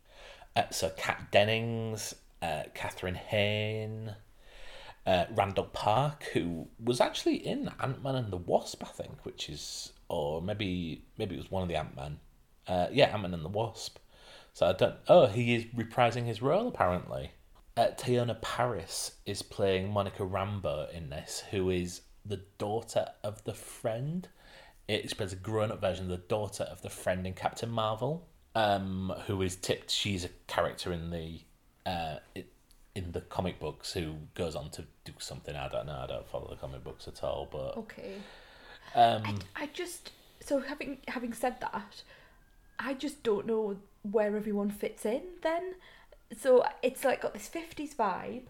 uh, 0.57 0.71
so 0.71 0.90
Kat 0.97 1.31
Dennings, 1.31 2.14
uh, 2.44 2.64
Kathryn 2.74 3.16
Hahn, 3.16 4.16
uh, 5.07 5.24
Randall 5.35 5.64
Park, 5.64 6.24
who 6.33 6.68
was 6.83 7.00
actually 7.00 7.37
in 7.37 7.70
Ant 7.80 8.02
Man 8.02 8.16
and 8.16 8.33
the 8.33 8.37
Wasp, 8.37 8.83
I 8.85 8.88
think, 8.88 9.24
which 9.24 9.48
is 9.48 9.92
or 10.09 10.42
maybe 10.42 11.04
maybe 11.18 11.35
it 11.35 11.38
was 11.38 11.50
one 11.50 11.62
of 11.62 11.68
the 11.68 11.76
Ant 11.76 11.96
Man. 11.96 12.18
Uh, 12.66 12.88
yeah, 12.92 13.07
Ant 13.07 13.22
Man 13.22 13.35
and 13.35 13.44
the 13.44 13.48
Wasp. 13.48 13.98
So 14.52 14.66
I 14.66 14.72
don't. 14.72 14.96
Oh, 15.09 15.26
he 15.26 15.54
is 15.54 15.64
reprising 15.66 16.26
his 16.26 16.42
role 16.42 16.68
apparently. 16.68 17.33
Uh, 17.76 17.88
Teyonah 17.96 18.40
Parris 18.40 19.12
is 19.26 19.42
playing 19.42 19.90
Monica 19.90 20.22
Rambeau 20.22 20.92
in 20.92 21.11
this, 21.11 21.42
who 21.50 21.70
is 21.70 22.02
the 22.24 22.40
daughter 22.59 23.07
of 23.24 23.42
the 23.44 23.54
friend. 23.54 24.28
It's 24.87 25.14
plays 25.14 25.33
a 25.33 25.37
grown-up 25.37 25.80
version 25.80 26.04
of 26.04 26.11
the 26.11 26.28
daughter 26.28 26.64
of 26.64 26.83
the 26.83 26.90
friend 26.90 27.26
in 27.26 27.33
Captain 27.33 27.70
Marvel, 27.70 28.28
um, 28.54 29.12
who 29.26 29.40
is 29.42 29.57
tipped. 29.57 29.90
She's 29.90 30.24
a 30.24 30.28
character 30.46 30.92
in 30.92 31.11
the 31.11 31.40
uh, 31.87 32.16
it, 32.35 32.49
in 32.94 33.12
the 33.12 33.20
comic 33.20 33.59
books 33.59 33.92
who 33.92 34.14
goes 34.35 34.55
on 34.55 34.70
to 34.70 34.85
do 35.05 35.12
something. 35.18 35.55
I 35.57 35.68
don't 35.68 35.87
know. 35.87 36.01
I 36.03 36.07
don't 36.07 36.29
follow 36.29 36.49
the 36.51 36.57
comic 36.57 36.85
books 36.85 37.09
at 37.09 37.23
all, 37.25 37.49
but 37.51 37.77
okay 37.79 38.14
um, 38.94 39.40
I 39.57 39.68
just 39.73 40.12
so 40.40 40.61
having 40.61 40.99
having 41.09 41.33
said 41.33 41.61
that, 41.61 42.03
I 42.79 42.94
just 42.94 43.23
don't 43.23 43.47
know 43.47 43.77
where 44.03 44.37
everyone 44.37 44.70
fits 44.70 45.05
in 45.05 45.23
then. 45.42 45.75
So 46.37 46.64
it's 46.83 47.05
like 47.05 47.23
got 47.23 47.35
this 47.35 47.49
fifties 47.49 47.94
vibe. 47.94 48.42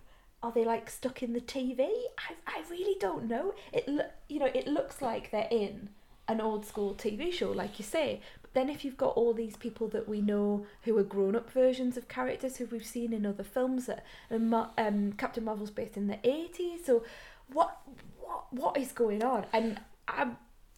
Are 0.42 0.53
they 0.53 0.64
like 0.64 0.90
stuck 0.90 1.23
in 1.23 1.33
the 1.33 1.40
TV? 1.40 1.81
I 1.81 2.35
I 2.47 2.62
really 2.70 2.97
don't 3.01 3.25
know. 3.29 3.55
It 3.73 3.88
lo- 3.88 4.11
you 4.29 4.38
know 4.38 4.51
it 4.53 4.66
looks 4.66 5.01
like 5.01 5.31
they're 5.31 5.49
in 5.51 5.90
an 6.29 6.40
old 6.40 6.66
school 6.66 6.94
TV 6.94 7.33
show, 7.33 7.51
like 7.51 7.79
you 7.79 7.85
say. 7.85 8.20
Then 8.55 8.69
if 8.71 8.85
you've 8.85 8.97
got 8.97 9.17
all 9.17 9.35
these 9.35 9.57
people 9.57 9.88
that 9.88 10.09
we 10.09 10.21
know 10.21 10.67
who 10.83 10.97
are 10.99 11.03
grown 11.03 11.37
up 11.37 11.51
versions 11.51 11.97
of 11.97 12.09
characters 12.09 12.57
who 12.57 12.67
we've 12.67 12.87
seen 12.87 13.12
in 13.12 13.27
other 13.27 13.45
films, 13.45 13.87
that 13.87 14.05
and 14.31 14.53
um, 14.55 15.12
Captain 15.12 15.45
Marvel's 15.45 15.71
based 15.71 15.97
in 15.97 16.07
the 16.07 16.19
eighties. 16.25 16.87
So 16.87 17.05
what 17.53 17.79
what 18.21 18.53
what 18.53 18.77
is 18.79 18.93
going 18.93 19.23
on? 19.23 19.47
And 19.53 19.81
I 20.09 20.29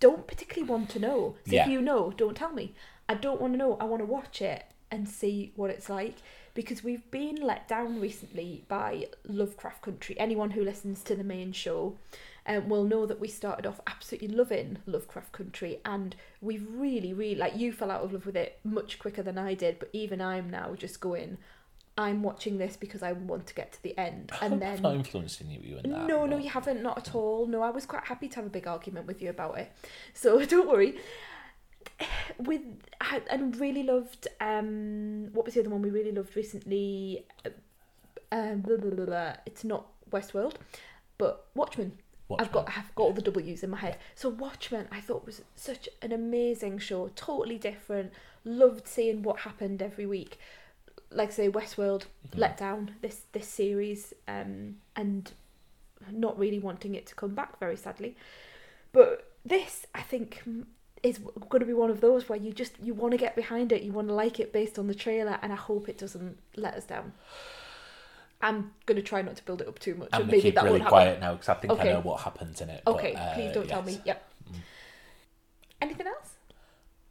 don't 0.01 0.27
particularly 0.27 0.69
want 0.71 0.89
to 0.91 0.99
know. 0.99 1.37
So 1.47 1.53
Yeah. 1.53 1.65
if 1.65 1.69
you 1.71 1.81
know, 1.81 2.13
don't 2.17 2.37
tell 2.37 2.53
me. 2.53 2.75
I 3.09 3.15
don't 3.15 3.41
want 3.41 3.53
to 3.55 3.59
know. 3.59 3.77
I 3.79 3.85
want 3.85 4.01
to 4.01 4.07
watch 4.07 4.43
it 4.43 4.65
and 4.91 5.09
see 5.09 5.53
what 5.57 5.71
it's 5.71 5.89
like 5.89 6.17
because 6.55 6.83
we've 6.83 7.09
been 7.11 7.37
let 7.37 7.69
down 7.69 8.01
recently 8.01 8.65
by 8.69 9.07
Lovecraft 9.29 9.83
Country. 9.83 10.19
Anyone 10.19 10.53
who 10.53 10.63
listens 10.65 11.03
to 11.05 11.15
the 11.15 11.25
main 11.25 11.53
show 11.53 11.99
um, 12.47 12.69
will 12.69 12.85
know 12.85 13.07
that 13.07 13.21
we 13.21 13.29
started 13.29 13.67
off 13.67 13.81
absolutely 13.87 14.29
loving 14.29 14.79
Lovecraft 14.87 15.33
Country 15.33 15.81
and 15.85 16.15
we've 16.41 16.67
really, 16.71 17.13
really, 17.13 17.35
like 17.35 17.57
you 17.57 17.73
fell 17.73 17.91
out 17.91 18.03
of 18.03 18.13
love 18.13 18.27
with 18.27 18.37
it 18.37 18.61
much 18.65 18.99
quicker 18.99 19.23
than 19.23 19.39
I 19.39 19.55
did, 19.55 19.79
but 19.79 19.91
even 19.93 20.21
I'm 20.21 20.49
now 20.51 20.75
just 20.75 21.01
going, 21.01 21.39
I'm 21.99 22.23
watching 22.23 22.59
this 22.59 22.77
because 22.77 23.03
I 23.03 23.13
want 23.13 23.47
to 23.47 23.55
get 23.55 23.73
to 23.73 23.83
the 23.83 23.99
end. 23.99 24.31
And 24.41 24.61
then. 24.61 24.83
Not 24.83 24.95
influencing 24.95 25.51
you, 25.51 25.79
in 25.83 25.91
that. 25.91 26.07
No, 26.07 26.27
no, 26.27 26.37
you 26.37 26.51
haven't, 26.51 26.83
not 26.83 26.99
at 26.99 27.15
all. 27.15 27.47
No, 27.47 27.63
I 27.63 27.71
was 27.71 27.87
quite 27.87 28.05
happy 28.05 28.29
to 28.29 28.37
have 28.37 28.47
a 28.47 28.51
big 28.51 28.67
argument 28.67 29.07
with 29.07 29.23
you 29.23 29.31
about 29.31 29.59
it. 29.59 29.73
So 30.15 30.45
don't 30.45 30.69
worry. 30.69 30.99
With 32.39 32.63
I, 33.01 33.23
and 33.31 33.57
really 33.59 33.85
loved 33.85 34.29
um 34.41 35.33
what 35.33 35.47
was 35.47 35.55
the 35.55 35.61
other 35.61 35.71
one 35.71 35.81
we 35.81 35.89
really 35.89 36.13
loved 36.13 36.37
recently? 36.37 37.25
Um, 38.31 38.61
blah, 38.61 38.77
blah, 38.77 38.91
blah, 38.91 39.07
blah. 39.07 39.33
It's 39.47 39.65
not 39.65 39.87
Westworld, 40.11 40.55
but 41.17 41.47
Watchmen. 41.55 41.93
I've 42.39 42.51
got 42.51 42.69
I've 42.69 42.95
got 42.95 43.05
all 43.05 43.13
the 43.13 43.23
W's 43.23 43.63
in 43.63 43.71
my 43.71 43.79
head. 43.79 43.99
So 44.15 44.29
Watchmen, 44.29 44.89
I 44.91 45.01
thought 45.01 45.27
was 45.27 45.43
such 45.55 45.89
an 46.03 46.13
amazing 46.13 46.79
show, 46.79 47.11
totally 47.15 47.59
different. 47.59 48.13
Loved 48.45 48.89
seeing 48.89 49.23
what 49.23 49.41
happened 49.41 49.81
every 49.81 50.07
week. 50.07 50.39
Like 51.11 51.29
I 51.29 51.33
say, 51.33 51.49
Westworld 51.49 52.05
let 52.35 52.57
down 52.57 52.97
this 53.01 53.23
this 53.33 53.47
series, 53.47 54.13
um, 54.27 54.77
and 54.97 55.31
not 56.11 56.39
really 56.39 56.59
wanting 56.59 56.95
it 56.95 57.07
to 57.07 57.15
come 57.15 57.35
back 57.35 57.59
very 57.61 57.77
sadly. 57.77 58.17
But 58.93 59.33
this, 59.45 59.87
I 59.95 60.03
think, 60.03 60.43
is 61.03 61.19
going 61.19 61.61
to 61.61 61.67
be 61.67 61.73
one 61.73 61.91
of 61.91 62.01
those 62.01 62.29
where 62.29 62.39
you 62.39 62.53
just 62.53 62.73
you 62.83 62.93
want 62.93 63.13
to 63.13 63.19
get 63.19 63.37
behind 63.37 63.71
it, 63.71 63.83
you 63.83 63.93
want 63.93 64.09
to 64.09 64.15
like 64.15 64.41
it 64.41 64.53
based 64.53 64.79
on 64.79 64.89
the 64.89 64.95
trailer, 64.95 65.39
and 65.43 65.53
I 65.53 65.57
hope 65.57 65.89
it 65.89 65.99
doesn't 65.99 66.39
let 66.57 66.75
us 66.75 66.85
down. 66.85 67.13
I'm 68.43 68.73
going 68.85 68.97
to 68.97 69.03
try 69.03 69.23
not 69.23 69.37
to 69.37 69.45
build 69.45 69.63
it 69.63 69.69
up 69.69 69.79
too 69.79 69.95
much, 69.95 70.11
I'm 70.13 70.21
gonna 70.23 70.33
maybe 70.33 70.43
keep 70.43 70.55
that 70.57 70.65
really 70.65 70.73
won't 70.81 70.83
happen. 70.85 70.93
quiet 70.93 71.21
now 71.21 71.33
because 71.33 71.49
I 71.49 71.55
think 71.55 71.73
Okay. 71.73 71.91
I 71.91 71.93
know 71.95 72.01
what 72.01 72.21
happens 72.21 72.61
in 72.61 72.69
it. 72.71 72.83
but, 72.85 72.95
Okay, 72.97 73.15
uh, 73.15 73.35
please 73.35 73.53
don't 73.55 73.69
tell 73.69 73.83
me. 73.83 74.01
Yep. 74.05 74.23
Anything 75.81 76.07
else? 76.07 76.33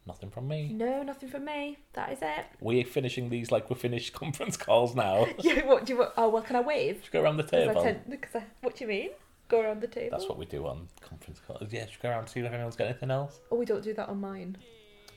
Nothing 0.06 0.30
from 0.30 0.46
me. 0.46 0.68
No, 0.72 1.02
nothing 1.02 1.28
from 1.28 1.44
me. 1.44 1.78
That 1.94 2.12
is 2.12 2.18
it. 2.22 2.46
We're 2.60 2.84
finishing 2.84 3.28
these 3.28 3.50
like 3.50 3.68
we're 3.68 3.76
finished 3.76 4.12
conference 4.22 4.56
calls 4.56 4.94
now. 4.94 5.26
Yeah. 5.40 5.66
What 5.66 5.84
do 5.86 5.94
you? 5.94 5.98
want? 5.98 6.12
Oh 6.16 6.28
well, 6.28 6.42
can 6.42 6.54
I 6.56 6.60
wave? 6.60 7.08
Go 7.10 7.22
around 7.22 7.38
the 7.38 7.42
table. 7.42 7.82
because 8.08 8.36
I, 8.36 8.44
what 8.60 8.76
do 8.76 8.84
you 8.84 8.88
mean? 8.88 9.10
Go 9.48 9.60
around 9.60 9.80
the 9.80 9.86
table. 9.88 10.10
That's 10.16 10.28
what 10.28 10.38
we 10.38 10.44
do 10.46 10.66
on 10.66 10.88
conference 11.00 11.40
calls. 11.46 11.72
Yeah, 11.72 11.86
just 11.86 12.00
go 12.00 12.08
around 12.08 12.20
and 12.20 12.28
see 12.28 12.40
if 12.40 12.52
anyone's 12.52 12.76
got 12.76 12.86
anything 12.88 13.10
else. 13.10 13.40
Oh, 13.50 13.56
we 13.56 13.64
don't 13.64 13.82
do 13.82 13.94
that 13.94 14.08
on 14.08 14.20
mine. 14.20 14.56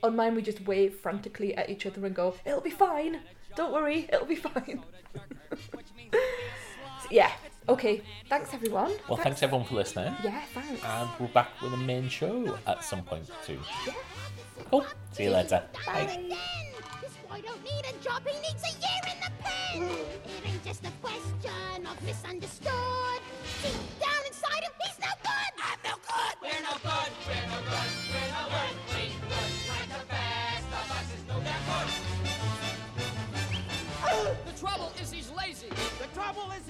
On 0.02 0.16
mine, 0.16 0.36
we 0.36 0.42
just 0.42 0.62
wave 0.62 0.96
frantically 0.96 1.56
at 1.56 1.70
each 1.70 1.86
other 1.86 2.06
and 2.06 2.16
go, 2.16 2.36
"It'll 2.46 2.62
be 2.62 2.70
fine. 2.70 3.20
Don't 3.56 3.74
worry, 3.74 4.08
it'll 4.12 4.26
be 4.26 4.36
fine." 4.36 4.84
yeah. 7.12 7.32
Okay. 7.68 8.02
Thanks, 8.30 8.54
everyone. 8.54 8.94
Well, 9.08 9.18
thanks 9.18 9.44
everyone 9.44 9.66
for 9.68 9.76
listening. 9.76 10.14
Yeah. 10.24 10.42
Thanks. 10.54 10.84
And 10.84 11.10
we're 11.20 11.28
back 11.28 11.50
with 11.62 11.74
a 11.74 11.78
main 11.78 12.10
show 12.10 12.58
at 12.66 12.84
some 12.84 13.04
point 13.04 13.30
soon. 13.46 13.60
Yeah. 13.86 13.94
Cool. 14.72 14.86
See 15.12 15.24
you 15.26 15.32
later. 15.32 15.64
Bye. 15.86 16.06
Then, 16.08 16.30
this 17.02 17.12
boy 17.28 17.42
don't 17.46 17.64
need 17.64 17.86
a 17.86 18.04
job, 18.04 18.24
he 18.26 18.36
needs 18.40 18.64
a 18.64 18.74
year 18.80 19.14
in 19.14 19.20
the 19.22 19.32
pen. 19.44 19.84
It 19.84 20.48
ain't 20.48 20.64
just 20.66 20.84
a 20.86 20.92
question 21.02 21.86
of 21.86 22.02
misunderstood. 22.04 23.22
Deep 23.62 23.74
down 24.00 24.22
inside 24.28 24.64
him, 24.64 24.72
he's 24.84 25.00
no 25.00 25.12
good. 25.22 25.52
I'm 25.62 25.80
no 25.84 25.96
good. 26.08 26.36
We're 26.42 26.62
no 26.64 26.74
good, 26.84 27.09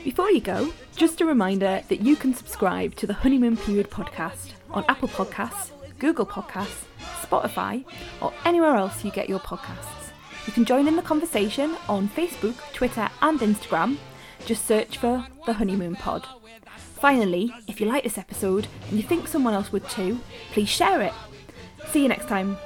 Before 0.03 0.31
you 0.31 0.41
go, 0.41 0.73
just 0.95 1.21
a 1.21 1.25
reminder 1.25 1.81
that 1.89 2.01
you 2.01 2.15
can 2.15 2.33
subscribe 2.33 2.95
to 2.95 3.07
the 3.07 3.13
Honeymoon 3.13 3.57
Period 3.57 3.89
podcast 3.89 4.51
on 4.71 4.85
Apple 4.88 5.09
Podcasts, 5.09 5.71
Google 5.99 6.25
Podcasts, 6.25 6.85
Spotify, 7.21 7.83
or 8.21 8.33
anywhere 8.45 8.75
else 8.75 9.03
you 9.03 9.12
get 9.12 9.29
your 9.29 9.39
podcasts. 9.39 10.12
You 10.47 10.53
can 10.53 10.65
join 10.65 10.88
in 10.88 10.95
the 10.95 11.01
conversation 11.01 11.75
on 11.88 12.09
Facebook, 12.09 12.55
Twitter, 12.73 13.09
and 13.21 13.39
Instagram. 13.39 13.97
Just 14.45 14.65
search 14.65 14.97
for 14.97 15.25
The 15.45 15.53
Honeymoon 15.53 15.95
Pod. 15.95 16.25
Finally, 16.75 17.53
if 17.67 17.79
you 17.79 17.88
like 17.88 18.03
this 18.03 18.17
episode 18.17 18.67
and 18.89 18.97
you 18.97 19.03
think 19.03 19.27
someone 19.27 19.53
else 19.53 19.71
would 19.71 19.88
too, 19.89 20.19
please 20.51 20.69
share 20.69 21.01
it. 21.01 21.13
See 21.91 22.01
you 22.01 22.07
next 22.07 22.27
time. 22.27 22.57